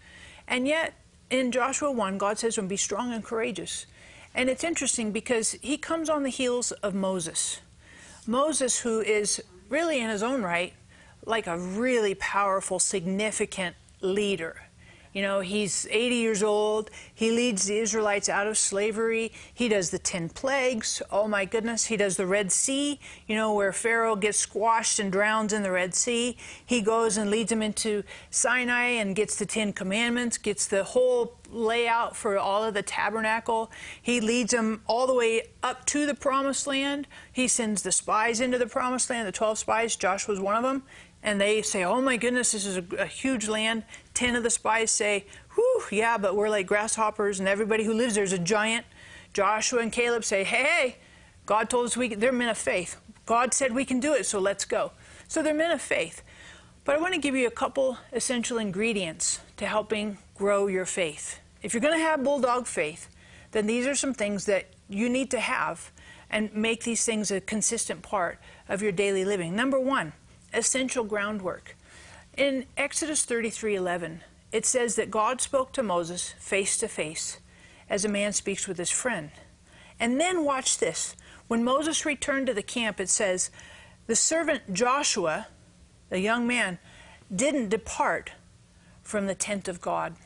And 0.48 0.66
yet 0.66 0.94
in 1.30 1.52
Joshua 1.52 1.90
1, 1.90 2.18
God 2.18 2.38
says 2.38 2.56
to 2.56 2.60
him, 2.60 2.68
be 2.68 2.76
strong 2.76 3.12
and 3.12 3.24
courageous. 3.24 3.86
And 4.34 4.48
it's 4.48 4.64
interesting 4.64 5.12
because 5.12 5.52
he 5.62 5.76
comes 5.76 6.10
on 6.10 6.22
the 6.22 6.30
heels 6.30 6.72
of 6.72 6.94
Moses. 6.94 7.60
Moses, 8.26 8.80
who 8.80 9.00
is 9.00 9.42
really 9.68 10.00
in 10.00 10.10
his 10.10 10.22
own 10.22 10.42
right 10.42 10.74
like 11.24 11.46
a 11.46 11.56
really 11.56 12.14
powerful, 12.14 12.78
significant 12.78 13.76
leader. 14.00 14.62
You 15.12 15.20
know, 15.22 15.40
he's 15.40 15.86
80 15.90 16.14
years 16.14 16.42
old. 16.42 16.90
He 17.14 17.30
leads 17.30 17.66
the 17.66 17.78
Israelites 17.78 18.28
out 18.28 18.46
of 18.46 18.56
slavery. 18.56 19.32
He 19.52 19.68
does 19.68 19.90
the 19.90 19.98
10 19.98 20.30
plagues. 20.30 21.02
Oh 21.10 21.28
my 21.28 21.44
goodness. 21.44 21.86
He 21.86 21.96
does 21.96 22.16
the 22.16 22.26
Red 22.26 22.50
Sea, 22.50 22.98
you 23.26 23.36
know, 23.36 23.52
where 23.52 23.72
Pharaoh 23.72 24.16
gets 24.16 24.38
squashed 24.38 24.98
and 24.98 25.12
drowns 25.12 25.52
in 25.52 25.62
the 25.62 25.70
Red 25.70 25.94
Sea. 25.94 26.36
He 26.64 26.80
goes 26.80 27.16
and 27.18 27.30
leads 27.30 27.50
them 27.50 27.62
into 27.62 28.04
Sinai 28.30 28.86
and 28.86 29.14
gets 29.14 29.36
the 29.36 29.46
10 29.46 29.74
commandments, 29.74 30.38
gets 30.38 30.66
the 30.66 30.84
whole 30.84 31.36
layout 31.50 32.16
for 32.16 32.38
all 32.38 32.64
of 32.64 32.72
the 32.72 32.82
tabernacle. 32.82 33.70
He 34.00 34.20
leads 34.20 34.52
them 34.52 34.80
all 34.86 35.06
the 35.06 35.14
way 35.14 35.42
up 35.62 35.84
to 35.86 36.06
the 36.06 36.14
promised 36.14 36.66
land. 36.66 37.06
He 37.30 37.48
sends 37.48 37.82
the 37.82 37.92
spies 37.92 38.40
into 38.40 38.56
the 38.56 38.66
promised 38.66 39.10
land, 39.10 39.28
the 39.28 39.32
12 39.32 39.58
spies. 39.58 39.94
Joshua's 39.94 40.40
one 40.40 40.56
of 40.56 40.62
them 40.62 40.84
and 41.22 41.40
they 41.40 41.62
say, 41.62 41.84
"Oh 41.84 42.00
my 42.00 42.16
goodness, 42.16 42.52
this 42.52 42.66
is 42.66 42.76
a, 42.78 42.84
a, 42.98 43.06
huge 43.06 43.48
land." 43.48 43.84
Ten 44.14 44.36
of 44.36 44.42
the 44.42 44.50
spies 44.50 44.90
say, 44.90 45.26
"Whew, 45.54 45.82
yeah, 45.90 46.18
but 46.18 46.36
we're 46.36 46.48
like 46.48 46.66
grasshoppers, 46.66 47.38
and 47.38 47.48
everybody 47.48 47.84
who 47.84 47.94
lives 47.94 48.14
there 48.14 48.24
is 48.24 48.32
a 48.32 48.38
giant." 48.38 48.86
Joshua 49.32 49.80
and 49.80 49.92
Caleb 49.92 50.24
say, 50.24 50.44
"Hey, 50.44 50.64
hey, 50.64 50.96
God 51.46 51.70
told 51.70 51.86
us 51.86 51.96
we 51.96 52.08
can, 52.08 52.20
they're 52.20 52.32
men 52.32 52.48
of 52.48 52.58
faith. 52.58 52.96
God 53.26 53.54
said 53.54 53.72
we 53.72 53.84
can 53.84 54.00
do 54.00 54.12
it, 54.14 54.26
so 54.26 54.38
let's 54.38 54.64
go." 54.64 54.92
So 55.28 55.42
they're 55.42 55.54
men 55.54 55.70
of 55.70 55.80
faith. 55.80 56.22
But 56.84 56.96
I 56.96 57.00
want 57.00 57.14
to 57.14 57.20
give 57.20 57.36
you 57.36 57.46
a 57.46 57.50
couple 57.50 57.98
essential 58.12 58.58
ingredients 58.58 59.40
to 59.56 59.66
helping 59.66 60.18
grow 60.34 60.66
your 60.66 60.84
faith. 60.84 61.38
If 61.62 61.72
you're 61.72 61.80
going 61.80 61.96
to 61.96 62.04
have 62.04 62.24
bulldog 62.24 62.66
faith, 62.66 63.08
then 63.52 63.66
these 63.66 63.86
are 63.86 63.94
some 63.94 64.12
things 64.12 64.46
that 64.46 64.66
you 64.88 65.08
need 65.08 65.30
to 65.30 65.40
have 65.40 65.92
and 66.28 66.52
make 66.54 66.82
these 66.82 67.04
things 67.04 67.30
a 67.30 67.40
consistent 67.40 68.02
part 68.02 68.40
of 68.68 68.82
your 68.82 68.90
daily 68.90 69.24
living. 69.24 69.54
Number 69.54 69.78
one 69.78 70.12
essential 70.52 71.04
groundwork. 71.04 71.76
In 72.36 72.66
Exodus 72.76 73.24
33:11, 73.24 74.20
it 74.52 74.66
says 74.66 74.96
that 74.96 75.10
God 75.10 75.40
spoke 75.40 75.72
to 75.72 75.82
Moses 75.82 76.34
face 76.38 76.76
to 76.78 76.88
face 76.88 77.38
as 77.88 78.04
a 78.04 78.08
man 78.08 78.32
speaks 78.32 78.66
with 78.66 78.78
his 78.78 78.90
friend. 78.90 79.30
And 80.00 80.20
then 80.20 80.44
watch 80.44 80.78
this. 80.78 81.14
When 81.48 81.62
Moses 81.62 82.06
returned 82.06 82.46
to 82.46 82.54
the 82.54 82.62
camp, 82.62 82.98
it 83.00 83.08
says, 83.08 83.50
the 84.06 84.16
servant 84.16 84.72
Joshua, 84.72 85.48
the 86.08 86.20
young 86.20 86.46
man, 86.46 86.78
didn't 87.34 87.68
depart 87.68 88.32
from 89.02 89.26
the 89.26 89.34
tent 89.34 89.68
of 89.68 89.80
God. 89.80 90.16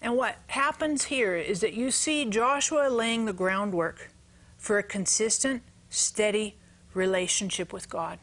And 0.00 0.16
what 0.16 0.36
happens 0.48 1.04
here 1.04 1.34
is 1.36 1.60
that 1.60 1.72
you 1.72 1.90
see 1.90 2.24
Joshua 2.26 2.88
laying 2.88 3.24
the 3.24 3.32
groundwork 3.32 4.10
for 4.58 4.78
a 4.78 4.82
consistent, 4.82 5.62
steady 5.88 6.56
relationship 6.92 7.72
with 7.72 7.88
God. 7.88 8.18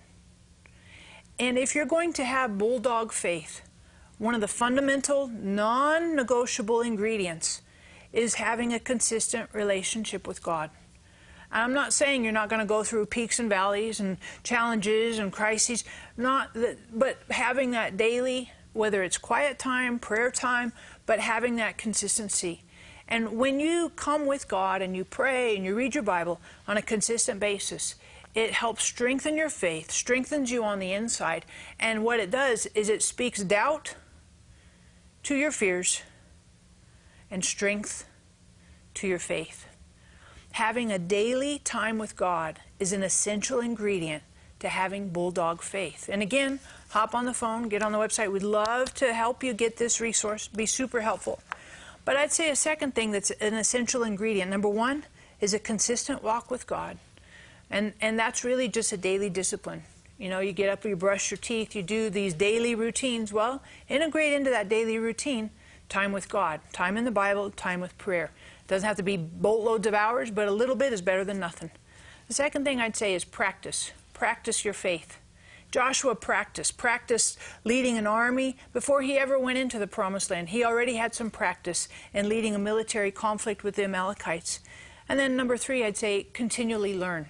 And 1.42 1.58
if 1.58 1.74
you're 1.74 1.88
going 1.88 2.14
to 2.14 2.24
have 2.24 2.60
bulldog 2.60 3.12
faith, 3.12 3.64
one 4.20 4.36
of 4.36 4.42
the 4.42 4.48
fundamental, 4.48 5.28
non 5.28 6.16
negotiable 6.16 6.82
ingredients 6.82 7.64
is 8.14 8.36
having 8.36 8.76
a 8.76 8.80
consistent 8.80 9.50
relationship 9.52 10.28
with 10.28 10.44
God. 10.44 10.70
I'm 11.52 11.74
not 11.74 11.94
saying 11.94 12.24
you're 12.24 12.32
not 12.32 12.50
going 12.50 12.60
to 12.60 12.68
go 12.68 12.84
through 12.84 13.08
peaks 13.08 13.40
and 13.40 13.50
valleys 13.50 14.00
and 14.00 14.18
challenges 14.44 15.18
and 15.18 15.32
crises, 15.32 15.84
not 16.16 16.54
that, 16.54 16.78
but 16.94 17.18
having 17.32 17.72
that 17.72 17.98
daily, 17.98 18.52
whether 18.74 19.02
it's 19.02 19.18
quiet 19.18 19.58
time, 19.58 19.98
prayer 19.98 20.30
time, 20.30 20.74
but 21.08 21.20
having 21.20 21.56
that 21.56 21.76
consistency. 21.76 22.62
And 23.08 23.40
when 23.40 23.60
you 23.60 23.90
come 23.96 24.28
with 24.28 24.48
God 24.48 24.84
and 24.84 24.96
you 24.96 25.04
pray 25.04 25.56
and 25.56 25.66
you 25.66 25.74
read 25.74 25.96
your 25.96 26.04
Bible 26.04 26.40
on 26.68 26.78
a 26.78 26.84
consistent 26.84 27.40
basis, 27.40 27.96
it 28.34 28.52
helps 28.52 28.84
strengthen 28.84 29.36
your 29.36 29.50
faith, 29.50 29.92
strengthens 29.92 30.52
you 30.52 30.64
on 30.64 30.80
the 30.80 30.94
inside. 30.94 31.46
And 31.80 32.04
what 32.04 32.20
it 32.20 32.32
does 32.32 32.66
is 32.68 32.90
it 32.90 33.04
speaks 33.04 33.44
doubt 33.44 33.96
to 35.24 35.36
your 35.36 35.52
fears 35.52 36.02
and 37.30 37.44
strength 37.44 38.06
to 38.96 39.08
your 39.08 39.20
faith. 39.20 39.66
Having 40.54 40.92
a 40.92 41.00
daily 41.00 41.60
time 41.60 41.98
with 41.98 42.16
God 42.16 42.60
is 42.80 42.92
an 42.92 43.04
essential 43.04 43.60
ingredient 43.60 44.24
to 44.60 44.70
having 44.70 45.10
bulldog 45.10 45.62
faith. 45.62 46.10
And 46.12 46.22
again, 46.22 46.60
hop 46.90 47.16
on 47.16 47.26
the 47.26 47.34
phone, 47.34 47.68
get 47.68 47.82
on 47.82 47.92
the 47.92 47.98
website. 47.98 48.32
We'd 48.32 48.44
love 48.44 48.94
to 48.96 49.14
help 49.14 49.44
you 49.44 49.54
get 49.54 49.78
this 49.78 50.00
resource, 50.00 50.48
be 50.48 50.66
super 50.66 51.02
helpful. 51.02 51.40
But 52.06 52.16
I'd 52.16 52.32
say 52.32 52.50
a 52.50 52.56
second 52.56 52.96
thing 52.96 53.12
that's 53.12 53.32
an 53.32 53.54
essential 53.54 54.04
ingredient 54.04 54.50
number 54.50 54.70
one 54.70 55.06
is 55.40 55.54
a 55.54 55.60
consistent 55.60 56.24
walk 56.24 56.52
with 56.52 56.68
God. 56.68 56.98
And, 57.72 57.94
and 58.02 58.20
that's 58.20 58.44
really 58.44 58.68
just 58.68 58.92
a 58.92 58.98
daily 58.98 59.30
discipline. 59.30 59.84
You 60.18 60.30
know, 60.30 60.40
you 60.40 60.52
get 60.52 60.70
up, 60.70 60.86
you 60.86 60.96
brush 60.96 61.32
your 61.32 61.38
teeth, 61.40 61.76
you 61.76 61.82
do 61.82 62.10
these 62.10 62.34
daily 62.34 62.76
routines. 62.76 63.34
Well, 63.34 63.64
integrate 63.90 64.34
into 64.34 64.52
that 64.52 64.70
daily 64.70 65.00
routine 65.00 65.50
time 65.90 66.12
with 66.12 66.30
God, 66.30 66.62
time 66.72 66.96
in 66.96 67.06
the 67.06 67.12
Bible, 67.12 67.50
time 67.50 67.82
with 67.82 67.98
prayer. 67.98 68.32
It 68.60 68.68
doesn't 68.68 68.88
have 68.88 68.98
to 68.98 69.04
be 69.04 69.18
boatloads 69.18 69.88
of 69.88 69.94
hours, 69.94 70.30
but 70.30 70.48
a 70.48 70.52
little 70.52 70.76
bit 70.76 70.94
is 70.94 71.02
better 71.02 71.26
than 71.26 71.40
nothing. 71.40 71.72
The 72.28 72.34
second 72.34 72.66
thing 72.66 72.80
I'd 72.80 72.96
say 72.96 73.16
is 73.16 73.26
practice. 73.26 73.92
Practice 74.14 74.64
your 74.64 74.74
faith. 74.74 75.18
Joshua 75.72 76.16
practiced, 76.16 76.78
practiced 76.78 77.38
leading 77.64 77.98
an 77.98 78.06
army 78.06 78.58
before 78.74 79.02
he 79.02 79.18
ever 79.18 79.40
went 79.40 79.58
into 79.58 79.80
the 79.80 79.88
promised 79.88 80.30
land. 80.30 80.50
He 80.50 80.64
already 80.64 80.96
had 80.96 81.16
some 81.16 81.32
practice 81.32 81.88
in 82.14 82.30
leading 82.30 82.54
a 82.54 82.60
military 82.60 83.12
conflict 83.12 83.64
with 83.64 83.76
the 83.76 83.86
Amalekites. 83.86 84.60
And 85.10 85.20
then 85.20 85.36
number 85.36 85.58
three, 85.58 85.84
I'd 85.84 85.98
say 85.98 86.28
continually 86.32 86.96
learn 86.98 87.30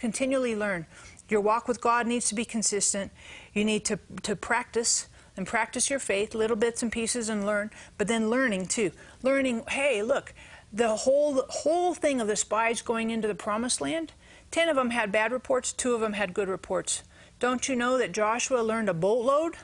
continually 0.00 0.56
learn. 0.56 0.86
Your 1.28 1.42
walk 1.42 1.68
with 1.68 1.80
God 1.80 2.06
needs 2.06 2.28
to 2.30 2.34
be 2.34 2.44
consistent. 2.44 3.12
You 3.52 3.64
need 3.64 3.84
to, 3.84 3.98
to 4.22 4.34
practice 4.34 5.08
and 5.36 5.46
practice 5.46 5.90
your 5.90 5.98
faith, 5.98 6.34
little 6.34 6.56
bits 6.56 6.82
and 6.82 6.90
pieces, 6.90 7.28
and 7.28 7.46
learn, 7.46 7.70
but 7.98 8.08
then 8.08 8.30
learning 8.30 8.66
too. 8.66 8.90
Learning, 9.22 9.62
hey, 9.68 10.02
look, 10.02 10.34
the 10.72 10.96
whole, 10.96 11.44
whole 11.48 11.94
thing 11.94 12.20
of 12.20 12.26
the 12.26 12.34
spies 12.34 12.82
going 12.82 13.10
into 13.10 13.28
the 13.28 13.34
promised 13.34 13.80
land, 13.80 14.12
10 14.50 14.68
of 14.68 14.76
them 14.76 14.90
had 14.90 15.12
bad 15.12 15.32
reports, 15.32 15.72
two 15.72 15.94
of 15.94 16.00
them 16.00 16.14
had 16.14 16.34
good 16.34 16.48
reports. 16.48 17.04
Don't 17.38 17.68
you 17.68 17.76
know 17.76 17.98
that 17.98 18.12
Joshua 18.12 18.60
learned 18.60 18.88
a 18.88 18.94
boatload 18.94 19.56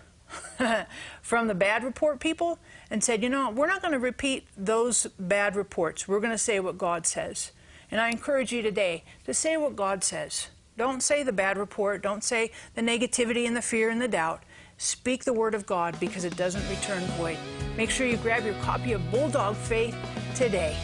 from 1.23 1.49
the 1.49 1.55
bad 1.55 1.83
report 1.83 2.21
people 2.21 2.59
and 2.91 3.03
said, 3.03 3.23
you 3.23 3.29
know, 3.29 3.51
we're 3.51 3.67
not 3.67 3.83
going 3.83 3.93
to 3.93 3.99
repeat 3.99 4.47
those 4.57 5.07
bad 5.19 5.57
reports. 5.57 6.07
We're 6.07 6.21
going 6.21 6.33
to 6.33 6.39
say 6.39 6.61
what 6.61 6.79
God 6.79 7.07
says. 7.07 7.53
And 7.91 8.01
I 8.01 8.11
encourage 8.11 8.53
you 8.53 8.63
today 8.63 9.05
to 9.25 9.35
say 9.35 9.57
what 9.57 9.77
God 9.77 10.03
says. 10.03 10.49
Don't 10.77 11.03
say 11.03 11.23
the 11.23 11.33
bad 11.33 11.57
report. 11.57 12.03
Don't 12.03 12.23
say 12.23 12.51
the 12.75 12.83
negativity 12.83 13.47
and 13.47 13.57
the 13.57 13.63
fear 13.63 13.91
and 13.91 14.01
the 14.01 14.09
doubt. 14.09 14.43
Speak 14.79 15.25
the 15.25 15.33
word 15.33 15.55
of 15.55 15.65
God 15.65 15.99
because 15.99 16.25
it 16.25 16.37
doesn't 16.37 16.69
return 16.69 17.03
void. 17.17 17.39
Make 17.77 17.91
sure 17.91 18.07
you 18.07 18.19
grab 18.19 18.45
your 18.45 18.55
copy 18.63 18.93
of 18.93 19.11
Bulldog 19.11 19.57
Faith 19.57 19.97
today. 20.35 20.77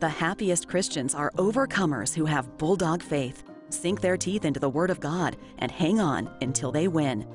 The 0.00 0.08
happiest 0.08 0.66
Christians 0.66 1.14
are 1.14 1.30
overcomers 1.32 2.14
who 2.14 2.24
have 2.24 2.56
bulldog 2.56 3.02
faith, 3.02 3.44
sink 3.68 4.00
their 4.00 4.16
teeth 4.16 4.46
into 4.46 4.58
the 4.58 4.70
Word 4.70 4.88
of 4.88 4.98
God, 4.98 5.36
and 5.58 5.70
hang 5.70 6.00
on 6.00 6.30
until 6.40 6.72
they 6.72 6.88
win. 6.88 7.26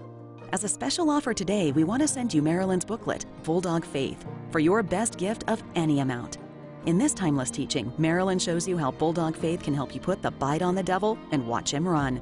As 0.52 0.64
a 0.64 0.68
special 0.68 1.12
offer 1.12 1.32
today, 1.32 1.72
we 1.72 1.84
want 1.84 2.02
to 2.02 2.08
send 2.08 2.34
you 2.34 2.42
Marilyn's 2.42 2.86
booklet, 2.86 3.28
Bulldog 3.44 3.86
Faith, 3.86 4.26
for 4.50 4.58
your 4.58 4.82
best 4.82 5.20
gift 5.20 5.44
of 5.48 5.62
any 5.76 6.00
amount. 6.00 6.40
In 6.86 7.00
this 7.00 7.16
timeless 7.16 7.50
teaching, 7.50 7.92
Marilyn 7.98 8.38
shows 8.38 8.68
you 8.68 8.78
how 8.78 8.92
Bulldog 8.92 9.36
Faith 9.36 9.64
can 9.64 9.74
help 9.74 9.96
you 9.96 10.00
put 10.00 10.22
the 10.22 10.30
bite 10.30 10.62
on 10.62 10.76
the 10.76 10.84
devil 10.84 11.18
and 11.32 11.48
watch 11.48 11.74
him 11.74 11.88
run. 11.88 12.22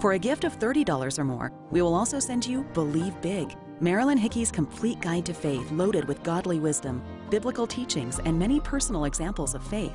For 0.00 0.14
a 0.14 0.18
gift 0.18 0.42
of 0.42 0.58
$30 0.58 1.20
or 1.20 1.24
more, 1.24 1.52
we 1.70 1.82
will 1.82 1.94
also 1.94 2.18
send 2.18 2.44
you 2.44 2.64
Believe 2.74 3.20
Big, 3.20 3.56
Marilyn 3.78 4.18
Hickey's 4.18 4.50
complete 4.50 5.00
guide 5.00 5.24
to 5.26 5.34
faith 5.34 5.70
loaded 5.70 6.08
with 6.08 6.20
godly 6.24 6.58
wisdom, 6.58 7.00
biblical 7.30 7.64
teachings, 7.64 8.18
and 8.24 8.36
many 8.36 8.58
personal 8.58 9.04
examples 9.04 9.54
of 9.54 9.64
faith. 9.64 9.94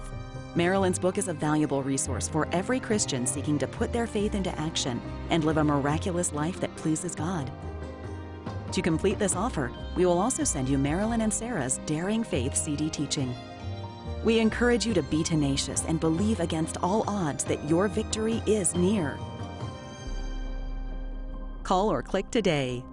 Marilyn's 0.55 0.99
book 0.99 1.17
is 1.17 1.27
a 1.27 1.33
valuable 1.33 1.83
resource 1.83 2.29
for 2.29 2.47
every 2.53 2.79
Christian 2.79 3.27
seeking 3.27 3.59
to 3.59 3.67
put 3.67 3.91
their 3.91 4.07
faith 4.07 4.35
into 4.35 4.57
action 4.57 5.01
and 5.31 5.43
live 5.43 5.57
a 5.57 5.63
miraculous 5.65 6.31
life 6.31 6.61
that 6.61 6.73
pleases 6.77 7.13
God. 7.13 7.51
To 8.71 8.81
complete 8.81 9.19
this 9.19 9.35
offer, 9.35 9.69
we 9.97 10.05
will 10.05 10.17
also 10.17 10.45
send 10.45 10.69
you 10.69 10.77
Marilyn 10.77 11.21
and 11.21 11.33
Sarah's 11.33 11.81
Daring 11.85 12.23
Faith 12.23 12.55
CD 12.55 12.89
teaching. 12.89 13.35
We 14.27 14.39
encourage 14.39 14.85
you 14.85 14.93
to 14.93 15.03
be 15.03 15.23
tenacious 15.23 15.85
and 15.85 16.01
believe 16.01 16.41
against 16.41 16.75
all 16.83 17.05
odds 17.07 17.45
that 17.45 17.63
your 17.69 17.87
victory 17.87 18.43
is 18.45 18.75
near. 18.75 19.17
Call 21.63 21.89
or 21.89 22.01
click 22.01 22.29
today. 22.29 22.83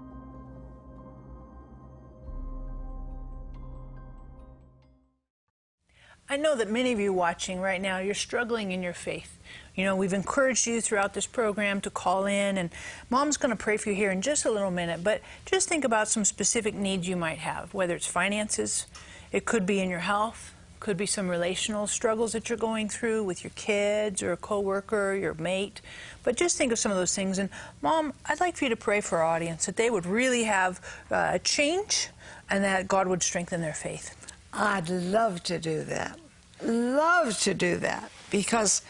I 6.28 6.36
know 6.36 6.54
that 6.54 6.70
many 6.70 6.92
of 6.92 7.00
you 7.00 7.12
watching 7.12 7.60
right 7.60 7.82
now, 7.82 7.98
you're 7.98 8.14
struggling 8.14 8.70
in 8.70 8.80
your 8.80 8.94
faith. 8.94 9.36
You 9.74 9.84
know, 9.84 9.96
we've 9.96 10.12
encouraged 10.12 10.68
you 10.68 10.80
throughout 10.80 11.14
this 11.14 11.26
program 11.26 11.80
to 11.80 11.90
call 11.90 12.26
in, 12.26 12.56
and 12.56 12.70
Mom's 13.10 13.38
going 13.38 13.50
to 13.50 13.60
pray 13.60 13.76
for 13.76 13.90
you 13.90 13.96
here 13.96 14.12
in 14.12 14.22
just 14.22 14.44
a 14.44 14.52
little 14.52 14.70
minute. 14.70 15.02
But 15.02 15.20
just 15.46 15.68
think 15.68 15.84
about 15.84 16.06
some 16.06 16.24
specific 16.24 16.76
needs 16.76 17.08
you 17.08 17.16
might 17.16 17.38
have, 17.38 17.74
whether 17.74 17.96
it's 17.96 18.06
finances, 18.06 18.86
it 19.32 19.44
could 19.44 19.66
be 19.66 19.80
in 19.80 19.90
your 19.90 19.98
health, 19.98 20.53
could 20.84 20.96
be 20.98 21.06
some 21.06 21.28
relational 21.28 21.86
struggles 21.86 22.32
that 22.32 22.50
you're 22.50 22.58
going 22.58 22.90
through 22.90 23.24
with 23.24 23.42
your 23.42 23.52
kids 23.56 24.22
or 24.22 24.32
a 24.32 24.36
coworker, 24.36 25.14
your 25.14 25.32
mate. 25.32 25.80
But 26.22 26.36
just 26.36 26.58
think 26.58 26.72
of 26.72 26.78
some 26.78 26.92
of 26.92 26.98
those 26.98 27.14
things. 27.14 27.38
And 27.38 27.48
Mom, 27.80 28.12
I'd 28.26 28.38
like 28.38 28.54
for 28.58 28.64
you 28.64 28.68
to 28.68 28.76
pray 28.76 29.00
for 29.00 29.20
our 29.20 29.24
audience 29.24 29.64
that 29.64 29.76
they 29.76 29.88
would 29.88 30.04
really 30.04 30.44
have 30.44 30.80
uh, 31.10 31.30
a 31.32 31.38
change 31.38 32.10
and 32.50 32.62
that 32.64 32.86
God 32.86 33.08
would 33.08 33.22
strengthen 33.22 33.62
their 33.62 33.72
faith. 33.72 34.14
I'd 34.52 34.90
love 34.90 35.42
to 35.44 35.58
do 35.58 35.84
that. 35.84 36.18
Love 36.62 37.38
to 37.40 37.54
do 37.54 37.78
that 37.78 38.10
because 38.30 38.82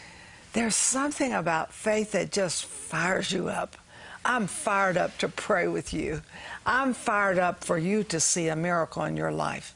there's 0.51 0.75
something 0.75 1.31
about 1.31 1.73
faith 1.73 2.11
that 2.11 2.29
just 2.29 2.65
fires 2.65 3.31
you 3.31 3.47
up. 3.47 3.77
I'm 4.25 4.47
fired 4.47 4.97
up 4.97 5.17
to 5.19 5.29
pray 5.29 5.69
with 5.69 5.93
you. 5.93 6.23
I'm 6.65 6.93
fired 6.93 7.39
up 7.39 7.63
for 7.63 7.77
you 7.77 8.03
to 8.03 8.19
see 8.19 8.49
a 8.49 8.55
miracle 8.57 9.05
in 9.05 9.15
your 9.15 9.31
life. 9.31 9.74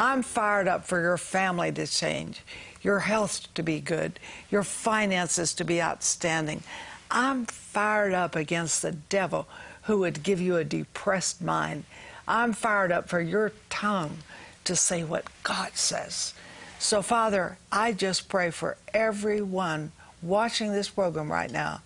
I'm 0.00 0.22
fired 0.22 0.66
up 0.66 0.86
for 0.86 0.98
your 0.98 1.18
family 1.18 1.70
to 1.72 1.86
change, 1.86 2.40
your 2.80 3.00
health 3.00 3.52
to 3.52 3.62
be 3.62 3.80
good, 3.80 4.18
your 4.50 4.62
finances 4.62 5.52
to 5.52 5.64
be 5.64 5.82
outstanding. 5.82 6.62
I'm 7.10 7.44
fired 7.44 8.14
up 8.14 8.34
against 8.34 8.80
the 8.80 8.92
devil 8.92 9.46
who 9.82 9.98
would 9.98 10.22
give 10.22 10.40
you 10.40 10.56
a 10.56 10.64
depressed 10.64 11.42
mind. 11.42 11.84
I'm 12.26 12.54
fired 12.54 12.90
up 12.90 13.10
for 13.10 13.20
your 13.20 13.52
tongue 13.68 14.16
to 14.64 14.74
say 14.74 15.04
what 15.04 15.26
God 15.42 15.76
says. 15.76 16.32
So, 16.78 17.02
Father, 17.02 17.58
I 17.70 17.92
just 17.92 18.30
pray 18.30 18.50
for 18.50 18.78
everyone 18.94 19.92
watching 20.22 20.72
this 20.72 20.88
program 20.88 21.30
right 21.30 21.50
now. 21.50 21.82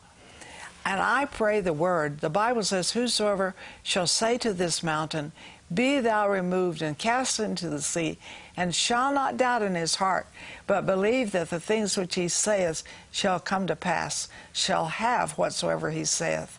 And 0.86 1.00
I 1.00 1.24
pray 1.24 1.60
the 1.60 1.72
word. 1.72 2.20
The 2.20 2.30
Bible 2.30 2.62
says, 2.62 2.92
Whosoever 2.92 3.56
shall 3.82 4.06
say 4.06 4.38
to 4.38 4.52
this 4.52 4.84
mountain, 4.84 5.32
Be 5.72 6.00
thou 6.00 6.28
removed 6.28 6.82
and 6.82 6.98
cast 6.98 7.40
into 7.40 7.68
the 7.68 7.80
sea, 7.80 8.18
and 8.56 8.74
shall 8.74 9.12
not 9.12 9.36
doubt 9.36 9.62
in 9.62 9.74
his 9.74 9.96
heart, 9.96 10.26
but 10.66 10.86
believe 10.86 11.32
that 11.32 11.50
the 11.50 11.60
things 11.60 11.96
which 11.96 12.14
he 12.14 12.28
saith 12.28 12.82
shall 13.10 13.40
come 13.40 13.66
to 13.66 13.76
pass, 13.76 14.28
shall 14.52 14.86
have 14.86 15.32
whatsoever 15.32 15.90
he 15.90 16.04
saith. 16.04 16.58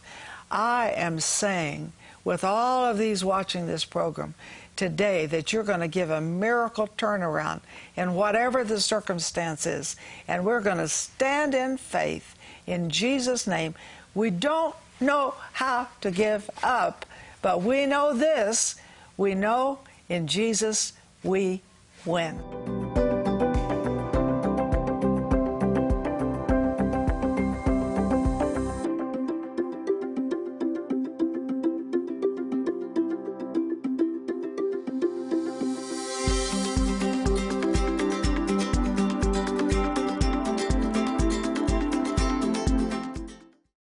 I 0.49 0.91
am 0.95 1.19
saying, 1.19 1.93
with 2.23 2.43
all 2.43 2.85
of 2.85 2.97
these 2.97 3.23
watching 3.23 3.67
this 3.67 3.85
program, 3.85 4.33
today 4.75 5.25
that 5.27 5.53
you're 5.53 5.63
going 5.63 5.79
to 5.79 5.87
give 5.87 6.09
a 6.09 6.21
miracle 6.21 6.89
turnaround 6.97 7.61
in 7.95 8.13
whatever 8.13 8.63
the 8.63 8.79
circumstance 8.79 9.65
is. 9.65 9.95
And 10.27 10.45
we're 10.45 10.61
going 10.61 10.77
to 10.77 10.87
stand 10.87 11.53
in 11.53 11.77
faith 11.77 12.35
in 12.67 12.89
Jesus' 12.89 13.47
name. 13.47 13.75
We 14.13 14.29
don't 14.29 14.75
know 14.99 15.35
how 15.53 15.87
to 16.01 16.11
give 16.11 16.49
up, 16.63 17.05
but 17.41 17.61
we 17.61 17.85
know 17.85 18.13
this. 18.13 18.75
We 19.17 19.35
know 19.35 19.79
in 20.09 20.27
Jesus 20.27 20.93
we 21.23 21.61
win. 22.05 22.74